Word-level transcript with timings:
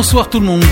Bonsoir 0.00 0.30
tout 0.30 0.38
le 0.38 0.46
monde. 0.46 0.64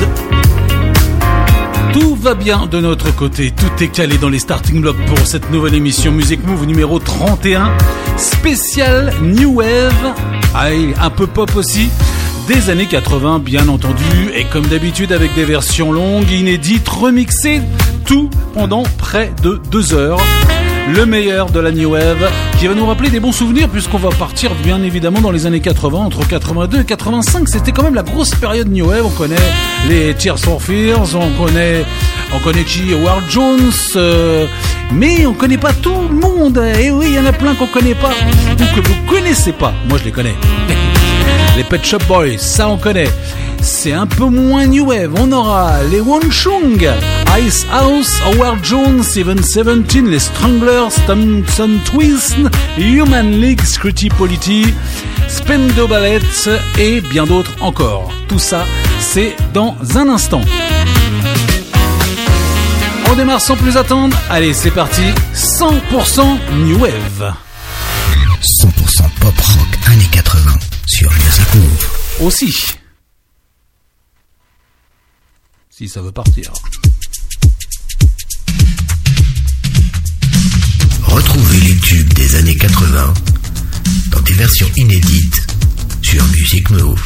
Tout 1.92 2.14
va 2.14 2.34
bien 2.34 2.66
de 2.66 2.78
notre 2.78 3.12
côté, 3.12 3.50
tout 3.50 3.82
est 3.82 3.88
calé 3.88 4.18
dans 4.18 4.28
les 4.28 4.38
starting 4.38 4.80
blocks 4.80 5.04
pour 5.06 5.18
cette 5.26 5.50
nouvelle 5.50 5.74
émission 5.74 6.12
Music 6.12 6.46
Move 6.46 6.64
numéro 6.64 7.00
31, 7.00 7.76
spécial 8.16 9.12
New 9.22 9.54
Wave, 9.54 10.14
ah, 10.54 10.68
un 11.00 11.10
peu 11.10 11.26
pop 11.26 11.56
aussi, 11.56 11.88
des 12.46 12.70
années 12.70 12.86
80 12.86 13.40
bien 13.40 13.66
entendu, 13.66 14.30
et 14.32 14.44
comme 14.44 14.66
d'habitude 14.66 15.10
avec 15.10 15.34
des 15.34 15.44
versions 15.44 15.90
longues, 15.90 16.30
inédites, 16.30 16.88
remixées, 16.88 17.62
tout 18.04 18.30
pendant 18.54 18.84
près 18.96 19.32
de 19.42 19.60
deux 19.72 19.92
heures 19.92 20.20
le 20.94 21.06
meilleur 21.06 21.50
de 21.50 21.60
la 21.60 21.72
New 21.72 21.90
Wave, 21.90 22.30
qui 22.58 22.66
va 22.66 22.74
nous 22.74 22.86
rappeler 22.86 23.10
des 23.10 23.20
bons 23.20 23.32
souvenirs 23.32 23.68
puisqu'on 23.68 23.98
va 23.98 24.10
partir 24.10 24.54
bien 24.62 24.82
évidemment 24.82 25.20
dans 25.20 25.30
les 25.30 25.46
années 25.46 25.60
80, 25.60 25.98
entre 25.98 26.26
82 26.26 26.80
et 26.80 26.84
85. 26.84 27.48
C'était 27.48 27.72
quand 27.72 27.82
même 27.82 27.94
la 27.94 28.02
grosse 28.02 28.34
période 28.34 28.68
New 28.68 28.86
Wave. 28.86 29.04
On 29.04 29.10
connaît 29.10 29.36
les 29.88 30.14
Tears 30.14 30.38
for 30.38 30.62
Fears, 30.62 31.16
on 31.16 31.30
connaît, 31.44 31.84
on 32.34 32.38
connaît 32.38 32.64
qui 32.64 32.94
Ward 32.94 33.22
Jones, 33.28 33.72
euh, 33.96 34.46
mais 34.92 35.26
on 35.26 35.34
connaît 35.34 35.58
pas 35.58 35.72
tout 35.72 36.08
le 36.08 36.14
monde. 36.14 36.62
Et 36.78 36.90
oui, 36.90 37.06
il 37.08 37.14
y 37.14 37.18
en 37.18 37.26
a 37.26 37.32
plein 37.32 37.54
qu'on 37.54 37.66
connaît 37.66 37.94
pas 37.94 38.12
ou 38.52 38.80
que 38.80 38.86
vous 38.86 38.94
connaissez 39.08 39.52
pas. 39.52 39.72
Moi, 39.88 39.98
je 39.98 40.04
les 40.04 40.12
connais. 40.12 40.34
Les 41.56 41.64
Pet 41.64 41.82
Shop 41.82 41.98
Boys, 42.06 42.36
ça 42.36 42.68
on 42.68 42.76
connaît 42.76 43.08
c'est 43.66 43.92
un 43.92 44.06
peu 44.06 44.26
moins 44.26 44.66
new 44.66 44.86
wave. 44.86 45.12
On 45.18 45.32
aura 45.32 45.82
les 45.90 46.00
Wonchung, 46.00 46.88
Ice 47.40 47.66
House, 47.72 48.12
Howard 48.24 48.64
Jones, 48.64 49.02
Even 49.16 49.42
Seventeen, 49.42 50.08
les 50.08 50.20
Stranglers, 50.20 50.94
Thompson 51.06 51.78
Twist, 51.84 52.36
Human 52.78 53.40
League, 53.40 53.60
Scrutty 53.62 54.08
Polity, 54.08 54.72
Spendo 55.28 55.88
Ballet 55.88 56.20
et 56.78 57.00
bien 57.00 57.26
d'autres 57.26 57.50
encore. 57.60 58.12
Tout 58.28 58.38
ça, 58.38 58.64
c'est 59.00 59.34
dans 59.52 59.76
un 59.96 60.08
instant. 60.08 60.42
On 63.10 63.16
démarre 63.16 63.40
sans 63.40 63.56
plus 63.56 63.76
attendre. 63.76 64.16
Allez, 64.30 64.54
c'est 64.54 64.70
parti. 64.70 65.02
100% 65.34 66.38
New 66.64 66.78
Wave. 66.78 67.34
100% 68.42 68.66
pop 69.20 69.34
rock 69.38 69.92
années 69.92 70.08
80 70.12 70.52
sur 70.86 71.10
Music 71.12 71.54
Move. 71.54 72.26
Aussi 72.26 72.52
si 75.76 75.90
ça 75.90 76.00
veut 76.00 76.12
partir. 76.12 76.50
Retrouvez 81.02 81.60
les 81.60 81.76
tubes 81.76 82.14
des 82.14 82.34
années 82.36 82.56
80 82.56 83.14
dans 84.10 84.20
des 84.22 84.32
versions 84.32 84.70
inédites 84.76 85.46
sur 86.00 86.24
Music 86.28 86.70
Move. 86.70 87.02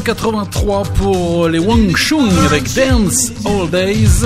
1983 0.00 0.82
pour 0.94 1.48
les 1.48 1.58
Wang 1.58 1.94
Chung 1.94 2.30
avec 2.46 2.72
Dance 2.74 3.32
All 3.44 3.68
Days, 3.70 4.24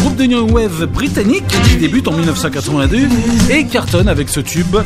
groupe 0.00 0.14
de 0.16 0.24
new 0.24 0.48
wave 0.52 0.86
britannique 0.86 1.46
qui 1.68 1.76
débute 1.78 2.06
en 2.06 2.12
1982 2.12 3.08
et 3.50 3.64
cartonne 3.66 4.08
avec 4.08 4.28
ce 4.28 4.38
tube. 4.38 4.76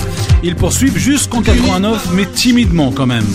Ils 0.43 0.57
poursuivent 0.57 0.97
jusqu'en 0.97 1.43
89 1.43 2.13
mais 2.15 2.25
timidement 2.25 2.91
quand 2.91 3.07
même. 3.07 3.27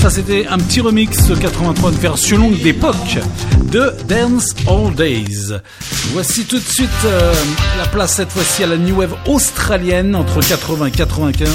Ça 0.00 0.08
c'était 0.08 0.46
un 0.46 0.58
petit 0.58 0.80
remix 0.80 1.32
83 1.40 1.90
de 1.90 1.96
version 1.96 2.38
longue 2.38 2.60
d'époque 2.60 3.18
de 3.72 3.92
Dance 4.06 4.54
All 4.68 4.94
Days. 4.94 5.54
Voici 6.12 6.44
tout 6.44 6.58
de 6.58 6.64
suite 6.64 6.88
euh, 7.06 7.32
la 7.78 7.88
place 7.88 8.14
cette 8.14 8.30
fois-ci 8.30 8.62
à 8.62 8.68
la 8.68 8.76
new 8.76 8.96
wave 8.96 9.16
australienne 9.26 10.14
entre 10.14 10.40
80 10.40 10.86
et 10.86 10.90
95 10.92 11.48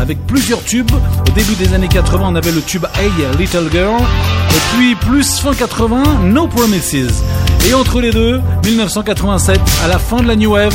avec 0.00 0.18
plusieurs 0.26 0.62
tubes. 0.64 0.90
Au 1.28 1.30
début 1.32 1.54
des 1.56 1.74
années 1.74 1.88
80, 1.88 2.24
on 2.24 2.34
avait 2.34 2.52
le 2.52 2.62
tube 2.62 2.86
Hey 2.98 3.10
Little 3.38 3.68
Girl, 3.70 4.00
et 4.00 4.76
puis 4.76 4.94
plus 4.94 5.38
fin 5.40 5.54
80, 5.54 6.20
No 6.24 6.48
Promises. 6.48 7.22
Et 7.68 7.74
entre 7.74 8.00
les 8.00 8.10
deux, 8.10 8.40
1987, 8.64 9.60
à 9.84 9.88
la 9.88 9.98
fin 9.98 10.22
de 10.22 10.28
la 10.28 10.36
New 10.36 10.52
Wave, 10.52 10.74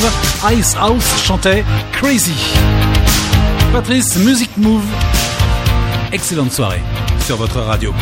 Ice 0.52 0.76
House 0.80 1.22
chantait 1.24 1.64
Crazy. 1.92 2.54
Patrice, 3.72 4.16
Music 4.16 4.50
Move. 4.56 4.84
Excellente 6.12 6.52
soirée 6.52 6.82
sur 7.26 7.36
votre 7.36 7.60
radio. 7.60 7.92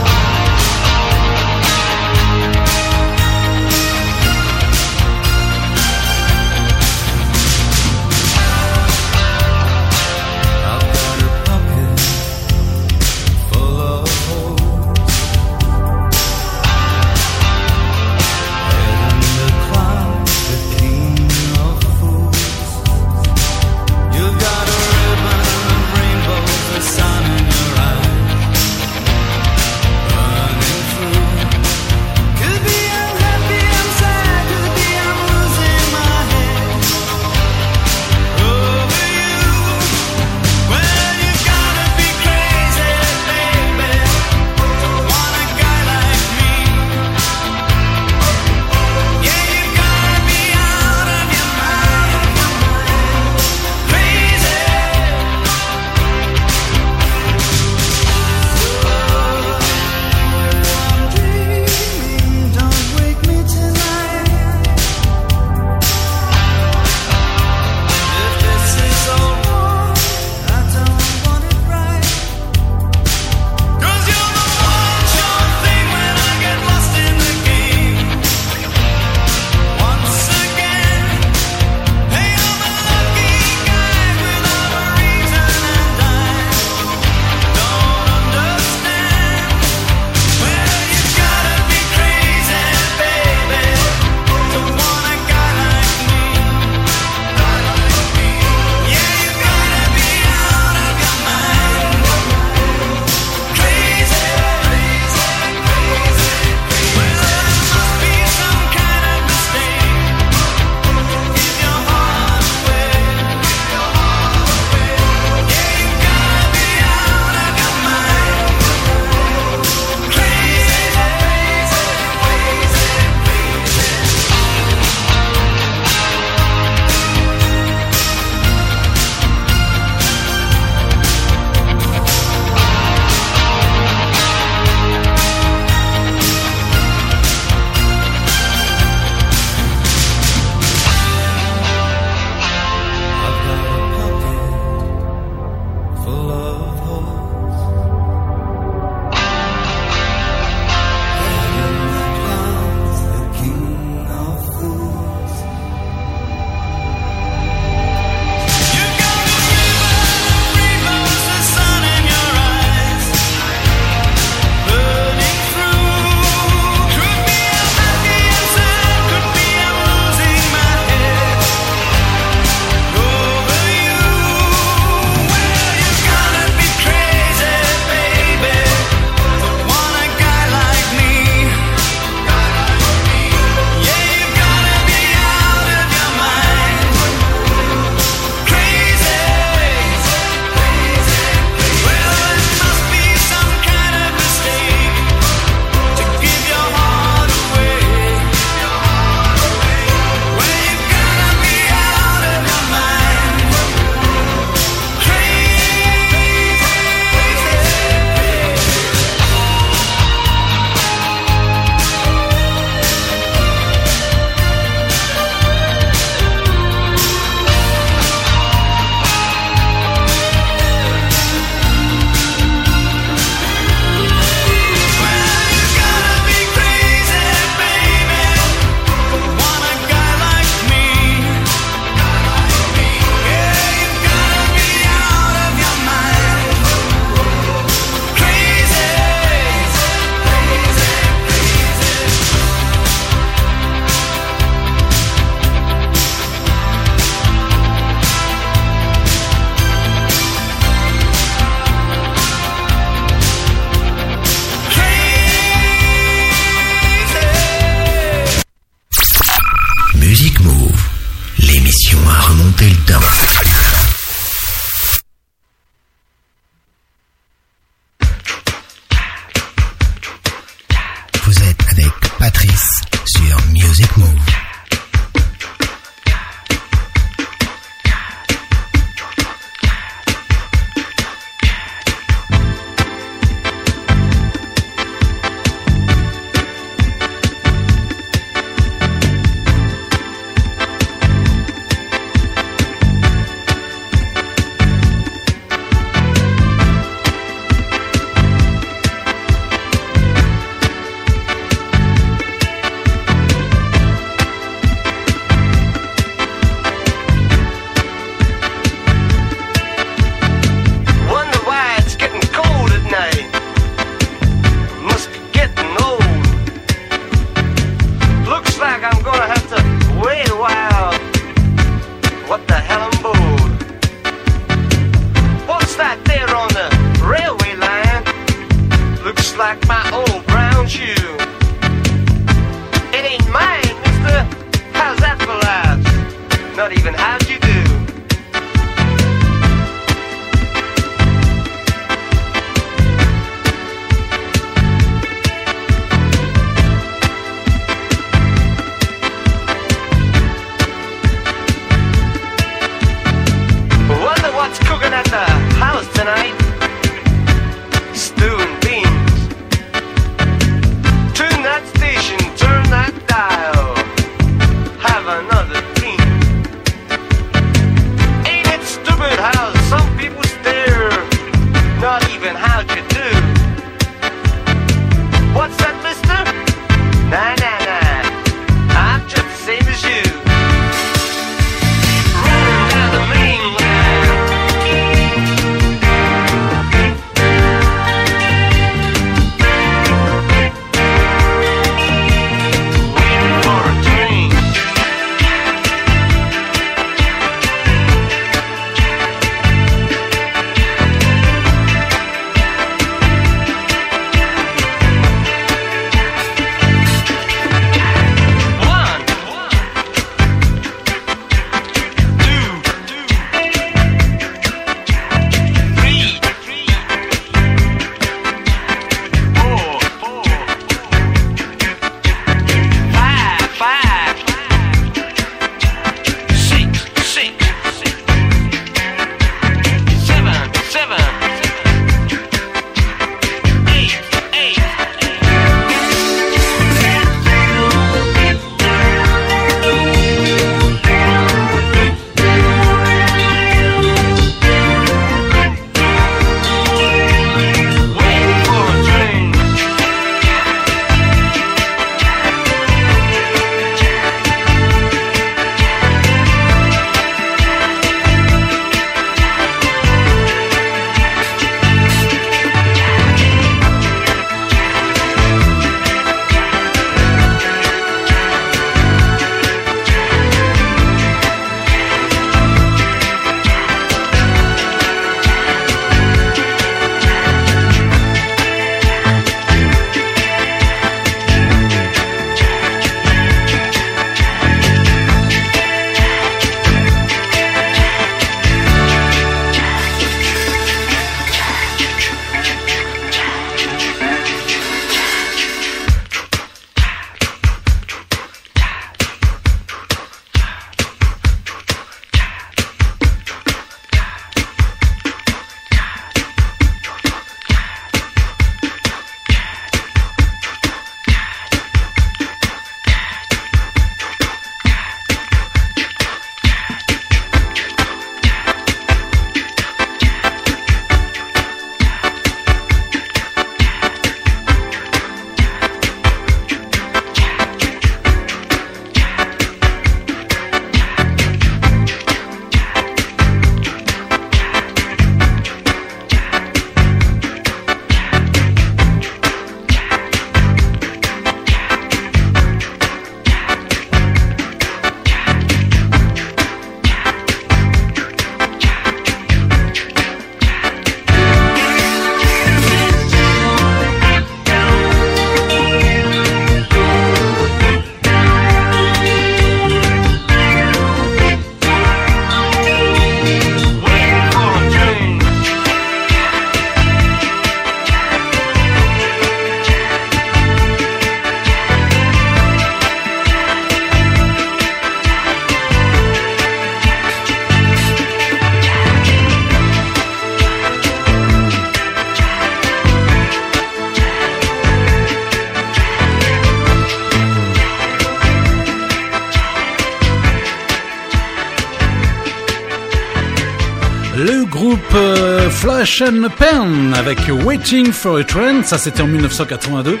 Sean 596.04 596.28
Penn 596.36 596.94
avec 596.94 597.18
Waiting 597.44 597.92
for 597.92 598.16
a 598.16 598.24
Trend, 598.24 598.64
ça 598.64 598.76
c'était 598.76 599.02
en 599.02 599.06
1982. 599.06 600.00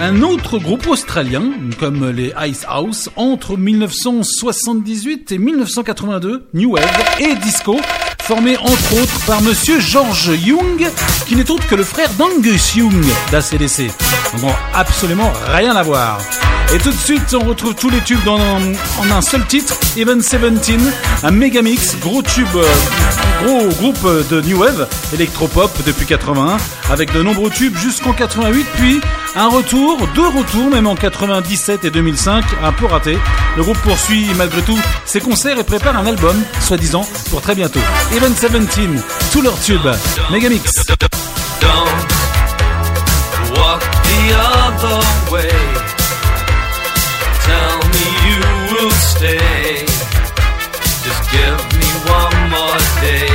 Un 0.00 0.22
autre 0.22 0.58
groupe 0.58 0.86
australien, 0.86 1.42
comme 1.80 2.10
les 2.10 2.32
Ice 2.46 2.64
House, 2.68 3.10
entre 3.16 3.56
1978 3.56 5.32
et 5.32 5.38
1982, 5.38 6.46
New 6.54 6.74
Wave 6.74 6.84
et 7.18 7.34
Disco, 7.34 7.76
formé 8.22 8.56
entre 8.56 9.02
autres 9.02 9.26
par 9.26 9.42
monsieur 9.42 9.80
George 9.80 10.30
Young, 10.44 10.88
qui 11.26 11.34
n'est 11.34 11.50
autre 11.50 11.66
que 11.66 11.74
le 11.74 11.82
frère 11.82 12.10
d'Angus 12.12 12.76
Young 12.76 13.04
d'ACDC. 13.32 13.90
Donc 14.40 14.54
absolument 14.74 15.32
rien 15.52 15.74
à 15.74 15.82
voir. 15.82 16.20
Et 16.72 16.78
tout 16.78 16.90
de 16.90 16.96
suite, 16.96 17.34
on 17.34 17.44
retrouve 17.48 17.74
tous 17.74 17.90
les 17.90 18.00
tubes 18.00 18.24
dans, 18.24 18.38
en 18.38 19.10
un 19.10 19.20
seul 19.20 19.44
titre, 19.46 19.74
Even 19.96 20.18
17, 20.18 20.40
un 21.24 21.30
méga 21.30 21.62
mix, 21.62 21.98
gros 21.98 22.22
tube, 22.22 22.46
euh, 22.54 22.64
gros 23.44 23.68
groupe 23.68 24.28
de 24.30 24.40
New 24.42 24.58
Wave, 24.58 24.88
électropop 25.12 25.70
depuis 25.84 26.06
81, 26.06 26.56
avec 26.90 27.12
de 27.12 27.22
nombreux 27.22 27.50
tubes 27.50 27.76
jusqu'en 27.76 28.12
88, 28.12 28.66
puis 28.76 29.00
un 29.34 29.48
retour, 29.48 29.98
deux 30.14 30.28
retours, 30.28 30.70
même 30.70 30.86
en 30.86 30.94
97 30.94 31.84
et 31.84 31.90
2005, 31.90 32.44
un 32.62 32.72
peu 32.72 32.86
raté. 32.86 33.18
Le 33.56 33.62
groupe 33.62 33.78
poursuit 33.78 34.28
malgré 34.36 34.62
tout 34.62 34.78
ses 35.04 35.20
concerts 35.20 35.58
et 35.58 35.64
prépare 35.64 35.96
un 35.96 36.06
album, 36.06 36.36
soi-disant, 36.60 37.06
pour 37.30 37.40
très 37.40 37.54
bientôt. 37.54 37.80
Even 38.16 38.32
17, 38.32 39.04
tous 39.32 39.42
leurs 39.42 39.58
tubes, 39.60 39.90
méga 40.30 40.48
mix. 40.48 40.72
Tell 47.44 47.76
me 47.90 48.04
you 48.28 48.38
will 48.72 48.90
stay. 48.92 49.84
Just 51.04 51.30
give 51.32 51.58
me 51.76 51.88
one 52.08 52.50
more 52.50 52.78
day. 53.00 53.31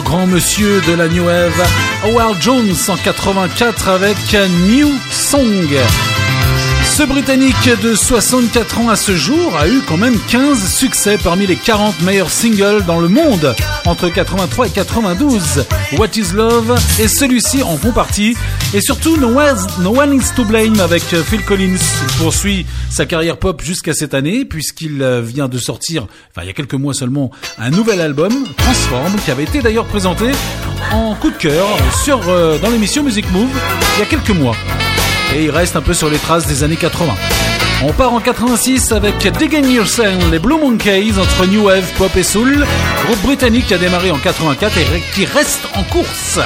Grand 0.00 0.26
monsieur 0.26 0.80
de 0.80 0.92
la 0.92 1.08
New 1.08 1.24
Wave, 1.24 1.62
Howard 2.04 2.40
Jones 2.40 2.74
en 2.88 2.96
84 2.96 3.88
avec 3.88 4.16
New 4.66 4.90
Song. 5.10 5.68
Ce 6.96 7.02
Britannique 7.02 7.68
de 7.82 7.92
64 7.96 8.78
ans 8.78 8.88
à 8.88 8.94
ce 8.94 9.16
jour 9.16 9.56
a 9.56 9.66
eu 9.66 9.80
quand 9.80 9.96
même 9.96 10.16
15 10.28 10.72
succès 10.72 11.18
parmi 11.18 11.44
les 11.44 11.56
40 11.56 12.02
meilleurs 12.02 12.30
singles 12.30 12.84
dans 12.86 13.00
le 13.00 13.08
monde 13.08 13.56
entre 13.84 14.08
83 14.08 14.68
et 14.68 14.70
92. 14.70 15.64
What 15.98 16.10
is 16.14 16.32
Love 16.36 16.78
et 17.00 17.08
celui-ci 17.08 17.64
en 17.64 17.76
font 17.78 17.90
partie. 17.90 18.36
Et 18.74 18.80
surtout 18.80 19.16
No, 19.16 19.36
One 19.36 20.14
is 20.14 20.32
to 20.36 20.44
Blame 20.44 20.78
avec 20.78 21.02
Phil 21.02 21.44
Collins. 21.44 21.74
Il 21.74 22.16
poursuit 22.22 22.64
sa 22.90 23.06
carrière 23.06 23.38
pop 23.38 23.60
jusqu'à 23.60 23.92
cette 23.92 24.14
année 24.14 24.44
puisqu'il 24.44 25.04
vient 25.20 25.48
de 25.48 25.58
sortir, 25.58 26.06
enfin 26.30 26.42
il 26.42 26.46
y 26.46 26.50
a 26.50 26.54
quelques 26.54 26.74
mois 26.74 26.94
seulement, 26.94 27.32
un 27.58 27.70
nouvel 27.70 28.00
album, 28.00 28.32
Transform, 28.56 29.16
qui 29.24 29.32
avait 29.32 29.42
été 29.42 29.62
d'ailleurs 29.62 29.86
présenté 29.86 30.26
en 30.92 31.16
coup 31.16 31.32
de 31.32 31.36
cœur 31.38 31.66
sur, 32.04 32.20
euh, 32.28 32.56
dans 32.58 32.70
l'émission 32.70 33.02
Music 33.02 33.28
Move 33.32 33.50
il 33.96 33.98
y 33.98 34.02
a 34.02 34.06
quelques 34.06 34.30
mois 34.30 34.54
et 35.34 35.44
il 35.44 35.50
reste 35.50 35.76
un 35.76 35.82
peu 35.82 35.94
sur 35.94 36.08
les 36.08 36.18
traces 36.18 36.46
des 36.46 36.62
années 36.62 36.76
80. 36.76 37.14
On 37.82 37.92
part 37.92 38.12
en 38.14 38.20
86 38.20 38.92
avec 38.92 39.18
Digging 39.36 39.68
Yourself, 39.68 40.30
les 40.30 40.38
Blue 40.38 40.58
Monkeys 40.58 41.18
entre 41.18 41.46
New 41.46 41.64
Wave, 41.64 41.84
Pop 41.98 42.16
et 42.16 42.22
Soul, 42.22 42.64
groupe 43.06 43.22
britannique 43.22 43.66
qui 43.66 43.74
a 43.74 43.78
démarré 43.78 44.10
en 44.10 44.18
84 44.18 44.78
et 44.78 45.02
qui 45.14 45.24
reste 45.26 45.66
en 45.74 45.82
course. 45.84 46.38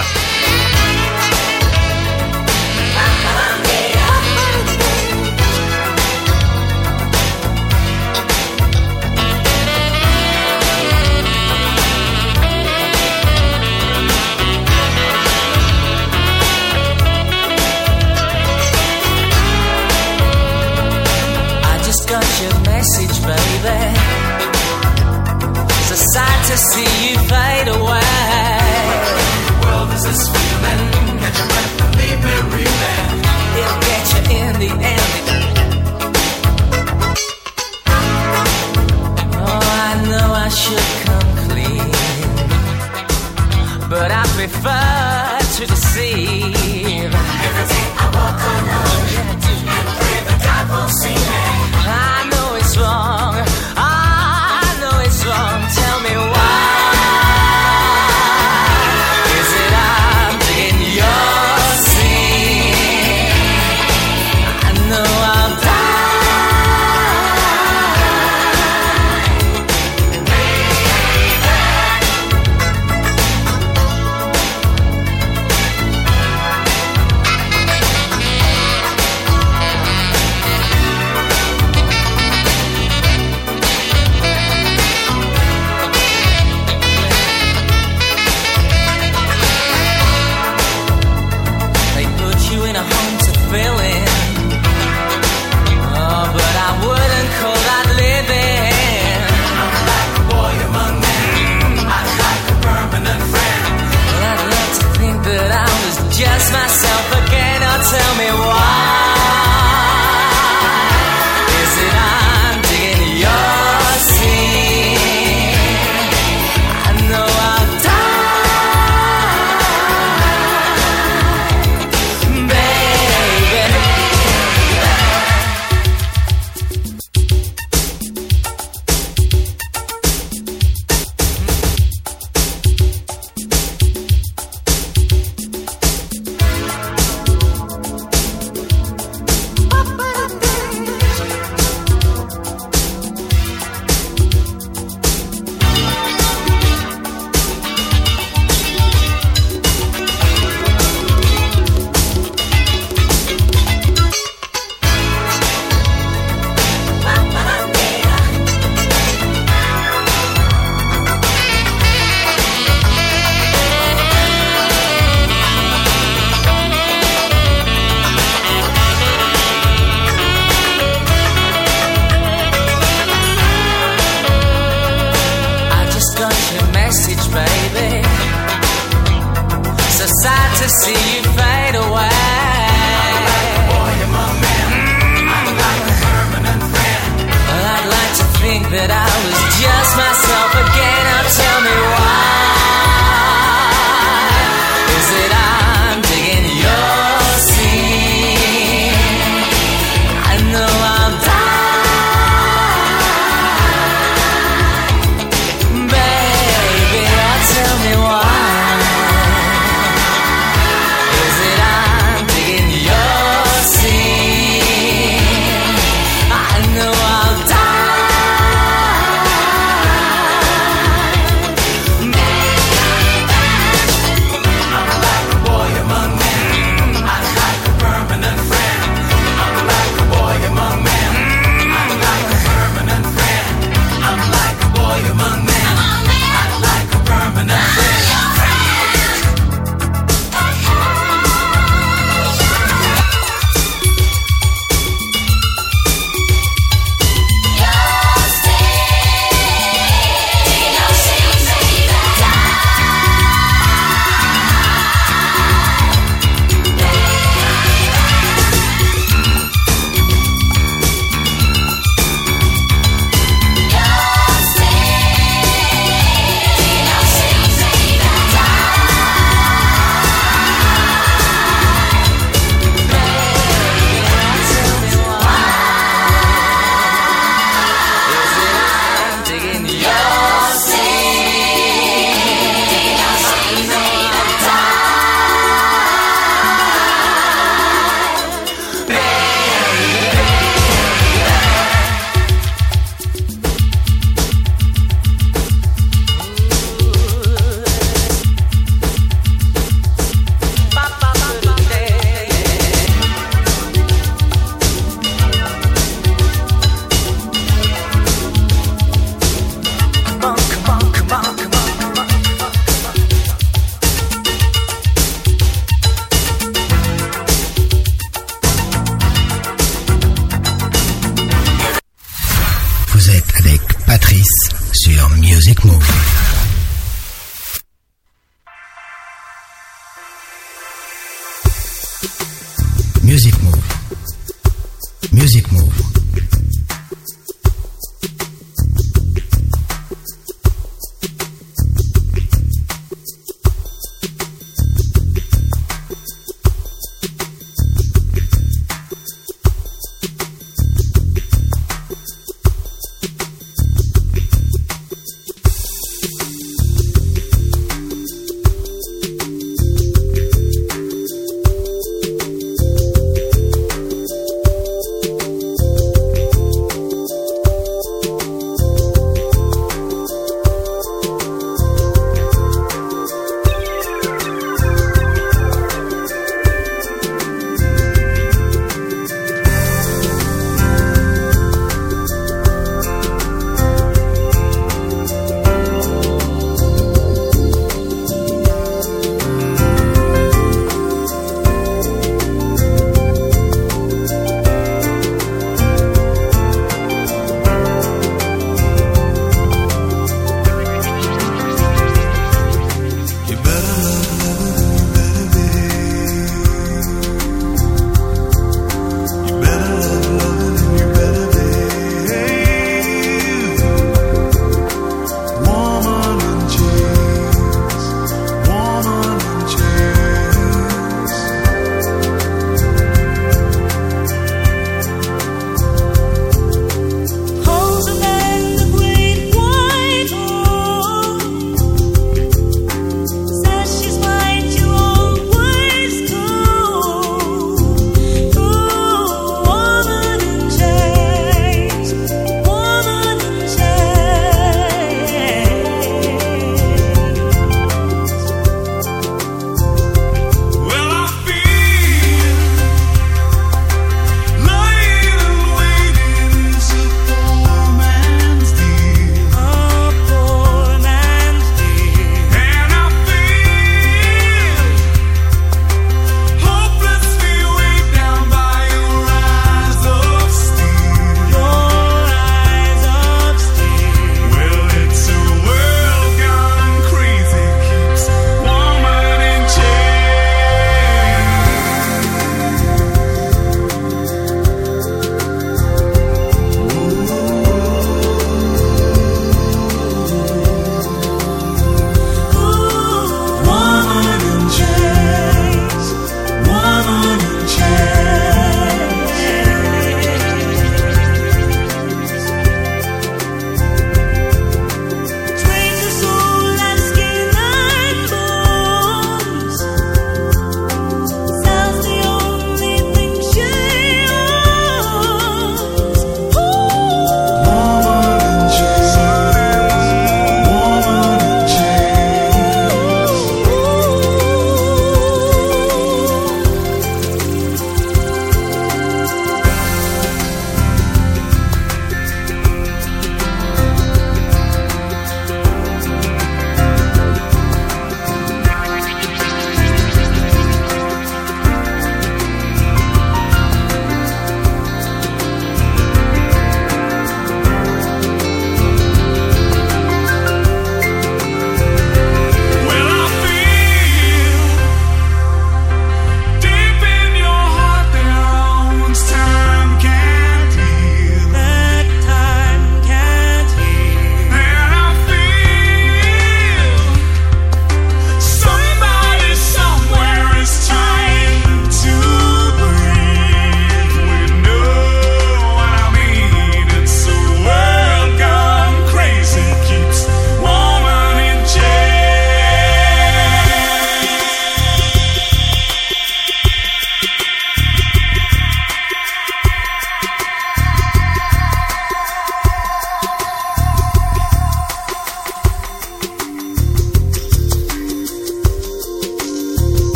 fight. 44.49 44.98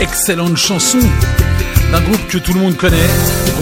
Excellente, 0.00 0.56
chanson 0.56 0.98
d'un 1.90 2.00
groupe 2.00 2.26
que 2.28 2.38
tout 2.38 2.54
le 2.54 2.60
monde 2.60 2.76
connaît. 2.76 2.96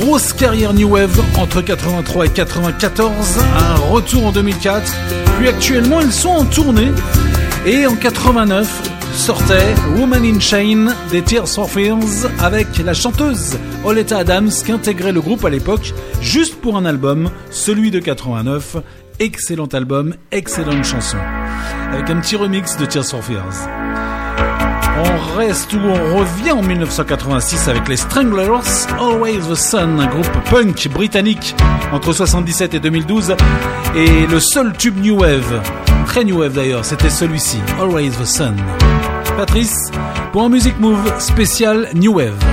Grosse 0.00 0.32
carrière 0.32 0.72
New 0.72 0.88
Wave 0.88 1.20
entre 1.38 1.62
83 1.62 2.26
et 2.26 2.28
94, 2.30 3.38
un 3.38 3.74
retour 3.92 4.26
en 4.26 4.32
2004, 4.32 4.92
puis 5.38 5.48
actuellement 5.48 6.00
ils 6.00 6.12
sont 6.12 6.30
en 6.30 6.44
tournée 6.44 6.90
et 7.66 7.86
en 7.86 7.96
89 7.96 8.90
sortait 9.14 9.74
Woman 9.98 10.24
in 10.24 10.40
Chain 10.40 10.94
des 11.10 11.22
Tears 11.22 11.48
for 11.48 11.68
Fears 11.68 12.30
avec 12.38 12.78
la 12.78 12.94
chanteuse 12.94 13.58
Oleta 13.84 14.18
Adams 14.18 14.50
qui 14.50 14.72
intégrait 14.72 15.12
le 15.12 15.20
groupe 15.20 15.44
à 15.44 15.50
l'époque 15.50 15.92
juste 16.20 16.60
pour 16.60 16.76
un 16.76 16.84
album, 16.84 17.30
celui 17.50 17.90
de 17.90 17.98
89. 17.98 18.76
Excellent 19.18 19.66
album, 19.66 20.14
excellente 20.32 20.84
chanson. 20.84 21.18
Avec 21.92 22.08
un 22.08 22.20
petit 22.20 22.36
remix 22.36 22.76
de 22.76 22.86
Tears 22.86 23.04
for 23.04 23.22
Fears. 23.22 23.79
On 25.02 25.36
reste 25.38 25.72
ou 25.72 25.78
on 25.78 26.18
revient 26.18 26.52
en 26.52 26.62
1986 26.62 27.68
avec 27.68 27.88
les 27.88 27.96
Stranglers, 27.96 28.86
Always 28.98 29.38
the 29.50 29.54
Sun, 29.54 29.98
un 29.98 30.06
groupe 30.06 30.30
punk 30.50 30.88
britannique 30.92 31.54
entre 31.90 32.12
77 32.12 32.74
et 32.74 32.80
2012, 32.80 33.34
et 33.96 34.26
le 34.26 34.40
seul 34.40 34.76
tube 34.76 34.98
New 35.00 35.20
Wave, 35.20 35.62
très 36.06 36.24
New 36.24 36.40
Wave 36.40 36.52
d'ailleurs, 36.52 36.84
c'était 36.84 37.08
celui-ci, 37.08 37.58
Always 37.80 38.10
the 38.10 38.26
Sun. 38.26 38.56
Patrice, 39.36 39.90
pour 40.32 40.42
un 40.42 40.50
Music 40.50 40.78
Move 40.78 41.18
spécial 41.18 41.88
New 41.94 42.12
Wave. 42.12 42.49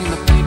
in 0.00 0.10
the 0.10 0.41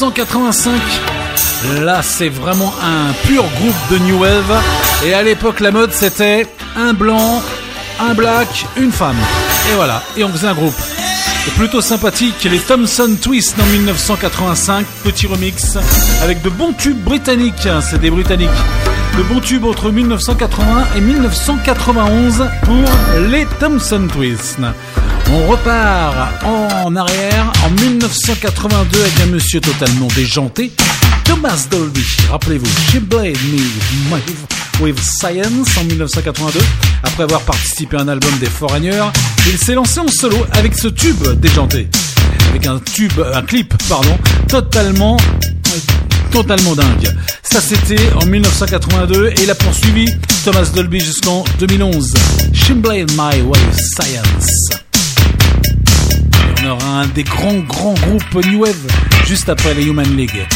1985. 0.00 0.80
Là, 1.82 2.00
c'est 2.02 2.30
vraiment 2.30 2.72
un 2.82 3.12
pur 3.26 3.44
groupe 3.58 3.74
de 3.90 3.98
New 3.98 4.18
Wave. 4.20 4.62
Et 5.04 5.12
à 5.12 5.22
l'époque, 5.22 5.60
la 5.60 5.70
mode, 5.70 5.92
c'était 5.92 6.46
un 6.74 6.94
blanc, 6.94 7.42
un 8.00 8.14
black, 8.14 8.64
une 8.78 8.92
femme. 8.92 9.18
Et 9.70 9.74
voilà, 9.74 10.02
et 10.16 10.24
on 10.24 10.30
faisait 10.30 10.46
un 10.46 10.54
groupe. 10.54 10.74
Plutôt 11.58 11.82
sympathique, 11.82 12.44
les 12.44 12.60
Thompson 12.60 13.14
Twist 13.20 13.56
en 13.60 13.66
1985, 13.66 14.86
petit 15.04 15.26
remix 15.26 15.76
avec 16.22 16.40
de 16.40 16.48
bons 16.48 16.72
tubes 16.72 17.02
britanniques, 17.02 17.68
c'est 17.82 18.00
des 18.00 18.10
britanniques. 18.10 18.48
Le 19.18 19.24
bon 19.24 19.40
tube 19.40 19.66
entre 19.66 19.90
1980 19.90 20.86
et 20.96 21.00
1991 21.00 22.48
pour 22.62 22.84
les 23.28 23.46
Thompson 23.58 24.08
Twist. 24.10 24.60
On 25.32 25.46
repart 25.46 26.44
en 26.44 26.96
arrière 26.96 27.52
en 27.64 27.70
1982 27.70 29.00
avec 29.00 29.20
un 29.20 29.26
monsieur 29.26 29.60
totalement 29.60 30.08
déjanté, 30.16 30.72
Thomas 31.24 31.66
Dolby. 31.70 32.04
Rappelez-vous, 32.30 32.66
She 32.66 32.96
Blade 32.96 33.36
Me 33.52 34.82
with 34.82 34.98
Science 34.98 35.76
en 35.78 35.84
1982. 35.84 36.58
Après 37.04 37.22
avoir 37.22 37.42
participé 37.42 37.96
à 37.96 38.00
un 38.00 38.08
album 38.08 38.36
des 38.40 38.46
Foreigners, 38.46 39.06
il 39.46 39.56
s'est 39.56 39.74
lancé 39.74 40.00
en 40.00 40.08
solo 40.08 40.36
avec 40.52 40.76
ce 40.76 40.88
tube 40.88 41.22
déjanté. 41.38 41.88
Avec 42.48 42.66
un 42.66 42.80
tube, 42.80 43.20
un 43.32 43.42
clip, 43.42 43.72
pardon, 43.88 44.18
totalement 44.48 45.16
totalement 46.32 46.74
dingue. 46.74 47.08
Ça 47.42 47.60
c'était 47.60 48.12
en 48.20 48.26
1982 48.26 49.28
et 49.28 49.42
il 49.42 49.50
a 49.50 49.54
poursuivi 49.54 50.06
Thomas 50.44 50.70
Dolby 50.74 51.00
jusqu'en 51.00 51.44
2011. 51.58 52.14
Blade 52.76 53.10
My 53.12 53.42
Way 53.42 53.58
Science 53.72 54.79
un 56.78 57.06
des 57.06 57.24
grands, 57.24 57.58
grands 57.60 57.94
groupes 57.94 58.46
New 58.46 58.60
Wave 58.60 58.86
juste 59.26 59.48
après 59.48 59.74
les 59.74 59.84
Human 59.84 60.16
League. 60.16 60.46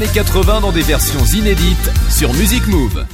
Années 0.00 0.10
80 0.14 0.62
dans 0.62 0.72
des 0.72 0.80
versions 0.80 1.24
inédites 1.34 1.90
sur 2.08 2.32
Music 2.32 2.66
Move. 2.68 3.04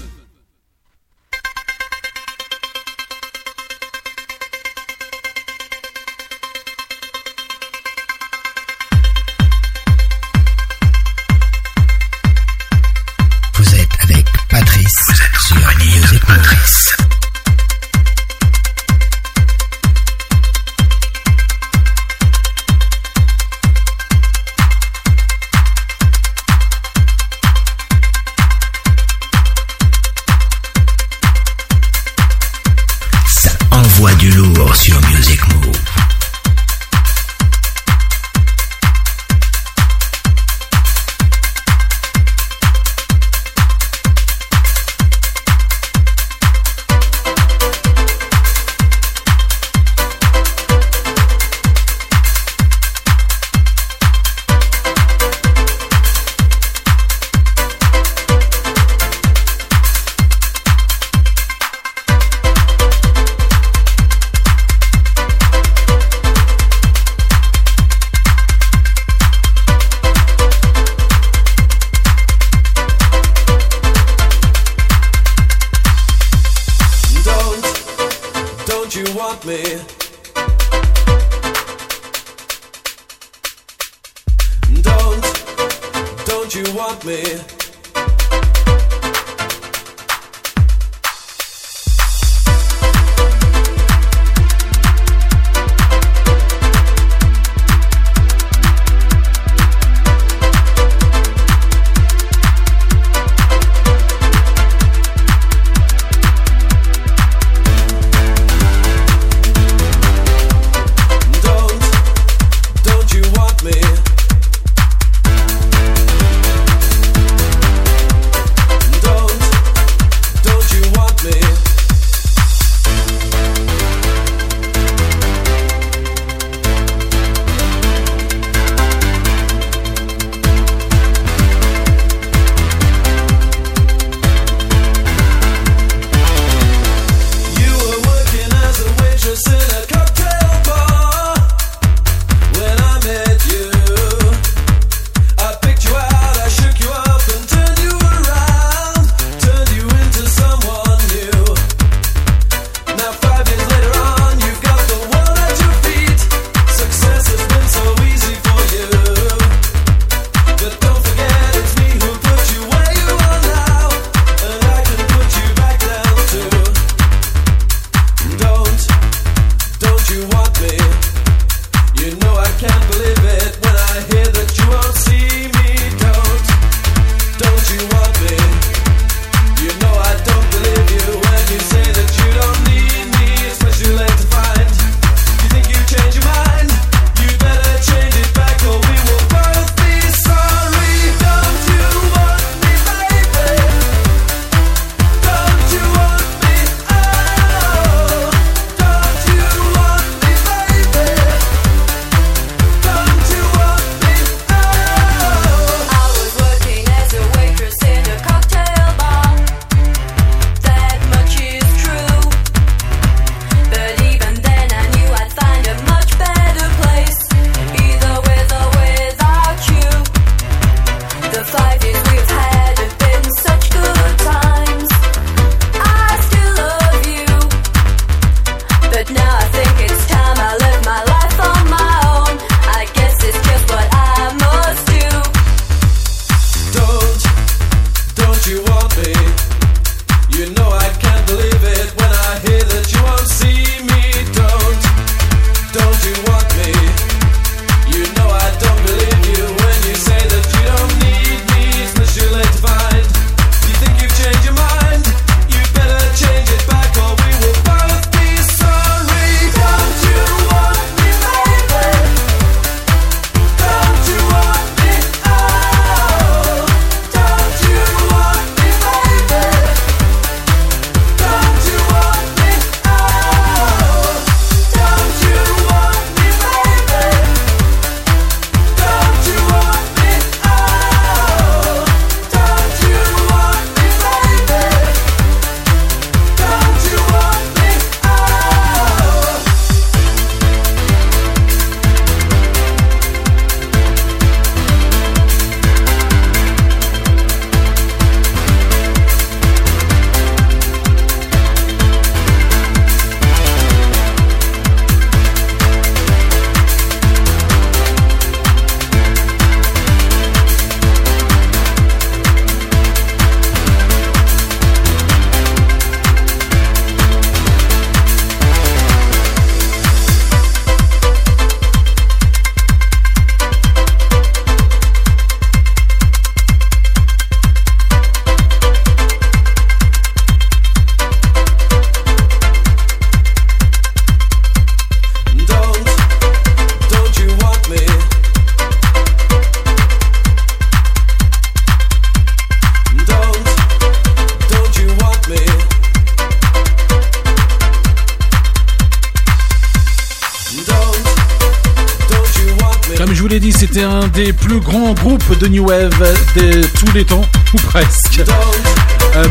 C'était 353.76 353.88
un 353.88 354.08
des 354.08 354.32
plus 354.32 354.60
grands 354.60 354.94
groupes 354.94 355.38
de 355.38 355.48
New 355.48 355.66
Wave 355.66 355.90
de 356.34 356.62
tous 356.62 356.90
les 356.94 357.04
temps, 357.04 357.20
ou 357.54 357.58
presque. 357.58 358.22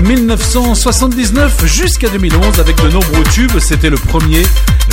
1979 0.03 1.63
euh, 1.63 1.65
jusqu'à 1.65 2.09
2011 2.09 2.59
avec 2.59 2.75
de 2.79 2.89
nombreux 2.89 3.23
tubes, 3.33 3.57
c'était 3.57 3.89
le 3.89 3.97
premier. 3.97 4.43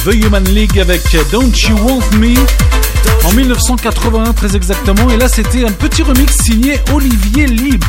The 0.07 0.15
Human 0.15 0.45
League 0.45 0.79
avec 0.79 1.03
Don't 1.31 1.53
You 1.69 1.77
Want 1.77 2.01
Me 2.19 2.35
en 3.27 3.33
1981 3.33 4.33
très 4.33 4.57
exactement. 4.57 5.11
Et 5.11 5.19
là 5.19 5.29
c'était 5.29 5.67
un 5.67 5.73
petit 5.73 6.03
remix 6.03 6.35
signé 6.43 6.81
Olivier 6.95 7.47
Lib. 7.47 7.85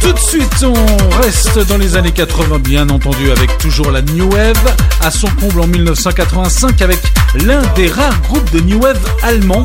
Tout 0.00 0.12
de 0.12 0.18
suite, 0.18 0.64
on 0.64 1.20
reste 1.20 1.58
dans 1.68 1.76
les 1.76 1.96
années 1.96 2.12
80, 2.12 2.58
bien 2.60 2.88
entendu, 2.88 3.30
avec 3.30 3.58
toujours 3.58 3.90
la 3.90 4.00
New 4.00 4.30
Wave, 4.30 4.76
à 5.00 5.10
son 5.10 5.28
comble 5.28 5.60
en 5.60 5.66
1985 5.66 6.80
avec 6.80 6.98
l'un 7.44 7.62
des 7.74 7.88
rares 7.88 8.20
groupes 8.22 8.50
de 8.52 8.60
New 8.60 8.80
Wave 8.80 9.00
allemands 9.22 9.64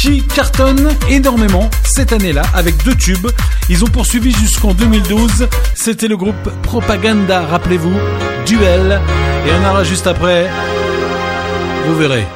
qui 0.00 0.22
cartonne 0.22 0.88
énormément 1.10 1.68
cette 1.84 2.14
année-là 2.14 2.42
avec 2.54 2.82
deux 2.84 2.94
tubes. 2.94 3.28
Ils 3.68 3.84
ont 3.84 3.88
poursuivi 3.88 4.32
jusqu'en 4.32 4.72
2012. 4.72 5.46
C'était 5.74 6.08
le 6.08 6.16
groupe 6.16 6.50
Propaganda, 6.62 7.42
rappelez-vous, 7.42 7.94
Duel. 8.46 8.98
Et 9.46 9.50
on 9.52 9.68
aura 9.68 9.84
juste 9.84 10.06
après, 10.06 10.48
vous 11.86 11.96
verrez, 11.96 12.26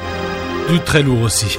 du 0.69 0.79
très 0.79 1.01
lourd 1.01 1.23
aussi. 1.23 1.57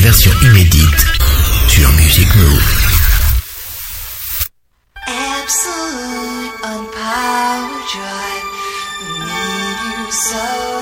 version 0.00 0.32
inédite 0.42 1.06
sur 1.68 1.90
Music 1.92 2.34
Move. 2.36 2.62
Absolute 5.06 6.54
on 6.64 6.86
power 6.86 7.80
drive, 7.92 8.46
need 9.18 9.78
you 9.98 10.12
so. 10.12 10.79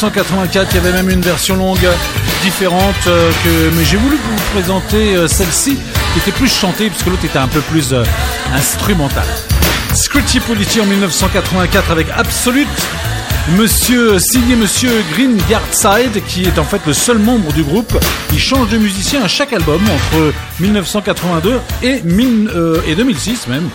1984. 0.00 0.68
Il 0.72 0.74
y 0.76 0.78
avait 0.78 0.92
même 0.92 1.08
une 1.10 1.22
version 1.22 1.56
longue 1.56 1.88
différente 2.42 2.94
euh, 3.06 3.30
mais 3.76 3.84
j'ai 3.84 3.96
voulu 3.96 4.16
vous 4.16 4.42
présenter 4.52 5.16
euh, 5.16 5.26
celle-ci 5.26 5.76
qui 6.12 6.18
était 6.18 6.32
plus 6.32 6.52
chantée 6.52 6.90
puisque 6.90 7.06
l'autre 7.06 7.24
était 7.24 7.38
un 7.38 7.48
peu 7.48 7.60
plus 7.60 7.92
euh, 7.94 8.04
instrumentale. 8.54 9.24
Scritchy 9.94 10.40
Polity 10.40 10.80
en 10.82 10.86
1984 10.86 11.90
avec 11.90 12.08
Absolute. 12.14 12.68
Monsieur, 13.56 14.18
signé 14.18 14.54
Monsieur 14.56 14.90
Green 15.14 15.38
Yardside, 15.48 16.22
qui 16.28 16.42
est 16.44 16.58
en 16.58 16.64
fait 16.64 16.80
le 16.86 16.92
seul 16.92 17.18
membre 17.18 17.52
du 17.52 17.62
groupe. 17.62 17.96
Il 18.32 18.38
change 18.40 18.68
de 18.68 18.76
musicien 18.76 19.22
à 19.22 19.28
chaque 19.28 19.52
album 19.54 19.80
entre 19.88 20.32
1982 20.60 21.58
et, 21.82 22.02
mille- 22.02 22.50
euh, 22.54 22.80
et 22.86 22.94
2006 22.96 23.46
même. 23.46 23.68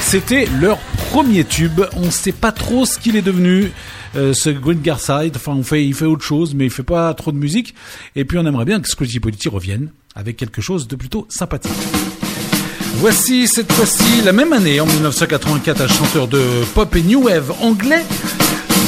C'était 0.00 0.46
leur 0.60 0.78
premier 1.10 1.44
tube. 1.44 1.80
On 1.96 2.06
ne 2.06 2.10
sait 2.10 2.32
pas 2.32 2.52
trop 2.52 2.86
ce 2.86 2.98
qu'il 2.98 3.16
est 3.16 3.22
devenu. 3.22 3.72
Euh, 4.16 4.32
ce 4.32 4.50
Green 4.50 4.80
Garside, 4.80 5.32
enfin, 5.36 5.52
on 5.52 5.62
fait, 5.62 5.84
il 5.84 5.94
fait 5.94 6.04
autre 6.04 6.24
chose, 6.24 6.54
mais 6.54 6.66
il 6.66 6.70
fait 6.70 6.82
pas 6.82 7.12
trop 7.14 7.32
de 7.32 7.36
musique. 7.36 7.74
Et 8.16 8.24
puis, 8.24 8.38
on 8.38 8.46
aimerait 8.46 8.64
bien 8.64 8.80
que 8.80 8.88
Scrooge 8.88 9.18
Polity 9.20 9.48
revienne 9.48 9.90
avec 10.14 10.36
quelque 10.36 10.60
chose 10.60 10.88
de 10.88 10.96
plutôt 10.96 11.26
sympathique. 11.28 11.72
Voici 12.96 13.46
cette 13.46 13.70
fois-ci 13.72 14.22
la 14.24 14.32
même 14.32 14.52
année, 14.52 14.80
en 14.80 14.86
1984, 14.86 15.80
un 15.82 15.88
chanteur 15.88 16.26
de 16.26 16.42
pop 16.74 16.94
et 16.96 17.02
new 17.02 17.24
wave 17.24 17.52
anglais. 17.60 18.04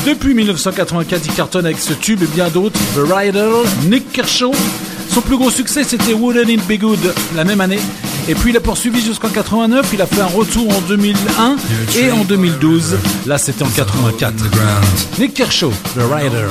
Depuis 0.05 0.35
1984, 0.35 1.23
il 1.27 1.33
cartonne 1.33 1.67
avec 1.67 1.79
ce 1.79 1.93
tube 1.93 2.23
et 2.23 2.27
bien 2.27 2.49
d'autres. 2.49 2.79
The 2.95 3.09
Rider, 3.09 3.53
Nick 3.89 4.11
Kershaw. 4.11 4.53
Son 5.11 5.21
plus 5.21 5.37
gros 5.37 5.51
succès, 5.51 5.85
c'était 5.85 6.15
Wouldn't 6.15 6.49
It 6.49 6.67
Be 6.67 6.81
Good 6.81 7.15
la 7.37 7.45
même 7.45 7.61
année. 7.61 7.81
Et 8.29 8.35
puis 8.35 8.51
il 8.51 8.57
a 8.57 8.61
poursuivi 8.61 9.01
jusqu'en 9.03 9.29
89. 9.29 9.91
Il 9.93 10.03
a 10.03 10.07
fait 10.07 10.21
un 10.21 10.27
retour 10.27 10.69
en 10.77 10.81
2001 10.83 11.57
et 11.99 12.11
en 12.13 12.25
2012. 12.25 12.97
Là, 13.27 13.39
c'était 13.39 13.65
en 13.65 13.69
84. 13.69 14.35
Nick 15.19 15.35
Kershaw, 15.35 15.73
The 15.95 16.03
Rider. 16.13 16.47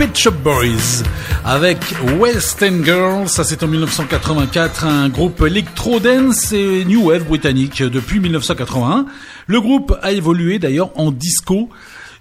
Pet 0.00 0.16
Shop 0.16 0.30
Boys 0.42 1.04
avec 1.44 1.76
West 2.18 2.62
End 2.62 2.82
Girls, 2.82 3.28
ça 3.28 3.44
c'est 3.44 3.62
en 3.62 3.68
1984, 3.68 4.86
un 4.86 5.10
groupe 5.10 5.42
electro-dance 5.42 6.52
et 6.52 6.86
new 6.86 7.08
wave 7.10 7.24
britannique 7.24 7.82
depuis 7.82 8.18
1981. 8.18 9.04
Le 9.46 9.60
groupe 9.60 9.94
a 10.00 10.12
évolué 10.12 10.58
d'ailleurs 10.58 10.90
en 10.98 11.10
disco, 11.10 11.68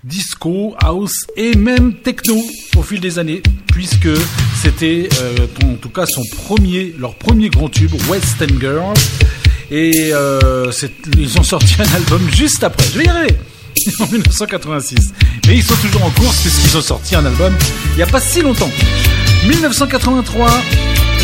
disco, 0.04 0.76
house 0.84 1.26
et 1.38 1.56
même 1.56 1.94
techno 1.94 2.36
au 2.76 2.82
fil 2.82 3.00
des 3.00 3.18
années, 3.18 3.42
puisque 3.68 4.10
c'était 4.62 5.08
euh, 5.22 5.48
en 5.64 5.76
tout 5.76 5.88
cas 5.88 6.06
son 6.06 6.24
premier, 6.44 6.94
leur 7.00 7.16
premier 7.16 7.48
grand 7.48 7.70
tube, 7.70 7.94
West 8.10 8.42
End 8.42 8.60
Girls. 8.60 8.98
Et 9.72 10.10
euh, 10.12 10.70
ils 11.18 11.40
ont 11.40 11.44
sorti 11.44 11.76
un 11.80 11.96
album 11.96 12.28
juste 12.30 12.62
après. 12.62 12.84
Je 12.92 12.98
vais 12.98 13.06
y 13.06 13.08
arriver 13.08 13.38
en 14.00 14.08
1986. 14.08 15.14
Mais 15.48 15.56
ils 15.58 15.64
sont 15.64 15.76
toujours 15.76 16.06
en 16.06 16.10
course 16.12 16.42
puisqu'ils 16.42 16.78
ont 16.78 16.82
sorti 16.82 17.16
un 17.16 17.26
album 17.26 17.54
il 17.94 17.98
n'y 17.98 18.04
a 18.04 18.08
pas 18.08 18.22
si 18.22 18.42
longtemps. 18.42 18.70
1983, 19.48 20.50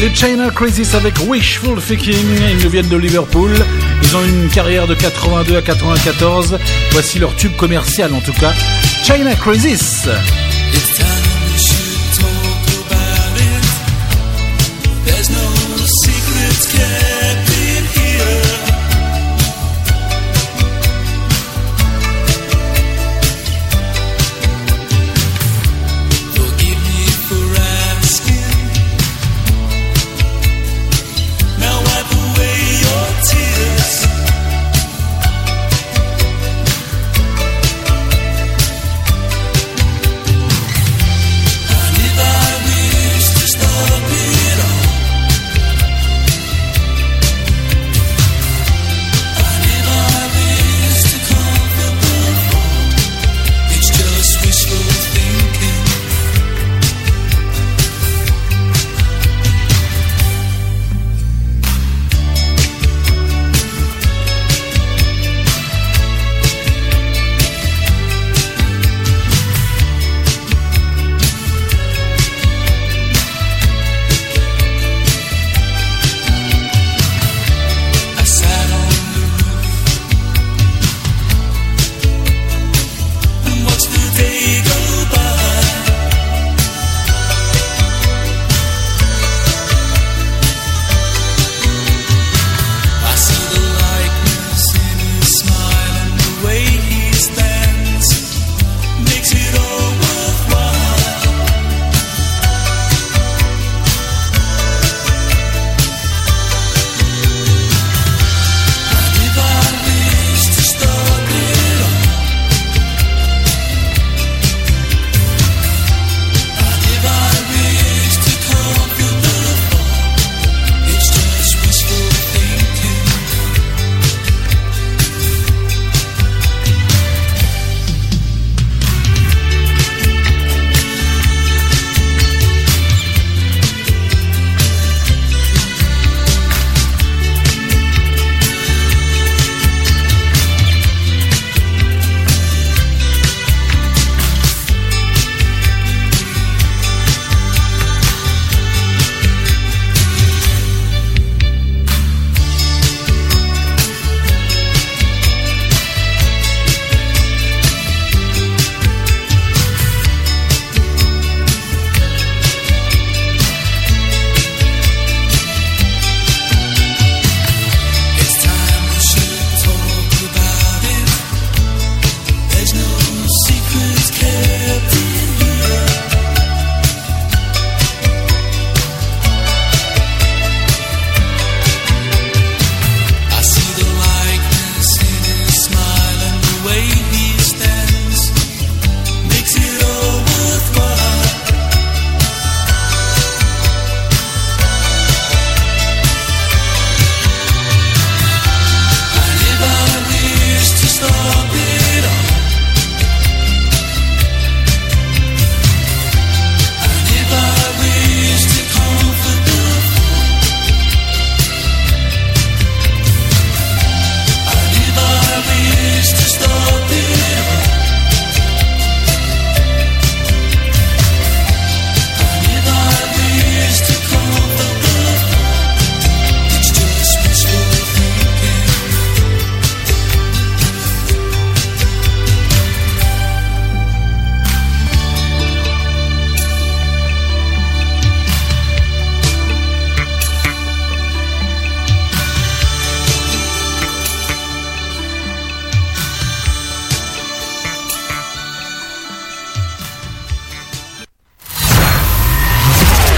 les 0.02 0.14
China 0.14 0.50
Crazies 0.50 0.96
avec 0.96 1.14
Wishful 1.28 1.80
Thinking. 1.82 2.26
Ils 2.52 2.64
nous 2.64 2.70
viennent 2.70 2.90
de 2.90 2.98
Liverpool. 2.98 3.52
Ils 4.04 4.16
ont 4.16 4.24
une 4.24 4.50
carrière 4.50 4.88
de 4.88 4.94
82 4.94 5.58
à 5.58 5.62
94. 5.62 6.58
Voici 6.92 7.20
leur 7.20 7.36
tube 7.36 7.56
commercial 7.56 8.14
en 8.14 8.22
tout 8.22 8.34
cas. 8.34 8.54
China 9.04 9.36
Crazies. 9.36 10.10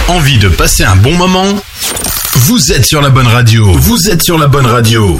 Envie 0.07 0.37
de 0.37 0.47
passer 0.47 0.85
un 0.85 0.95
bon 0.95 1.13
moment? 1.15 1.53
Vous 2.33 2.71
êtes 2.71 2.85
sur 2.85 3.01
la 3.01 3.09
bonne 3.09 3.27
radio. 3.27 3.73
Vous 3.73 4.09
êtes 4.09 4.23
sur 4.23 4.37
la 4.37 4.47
bonne 4.47 4.65
radio. 4.65 5.19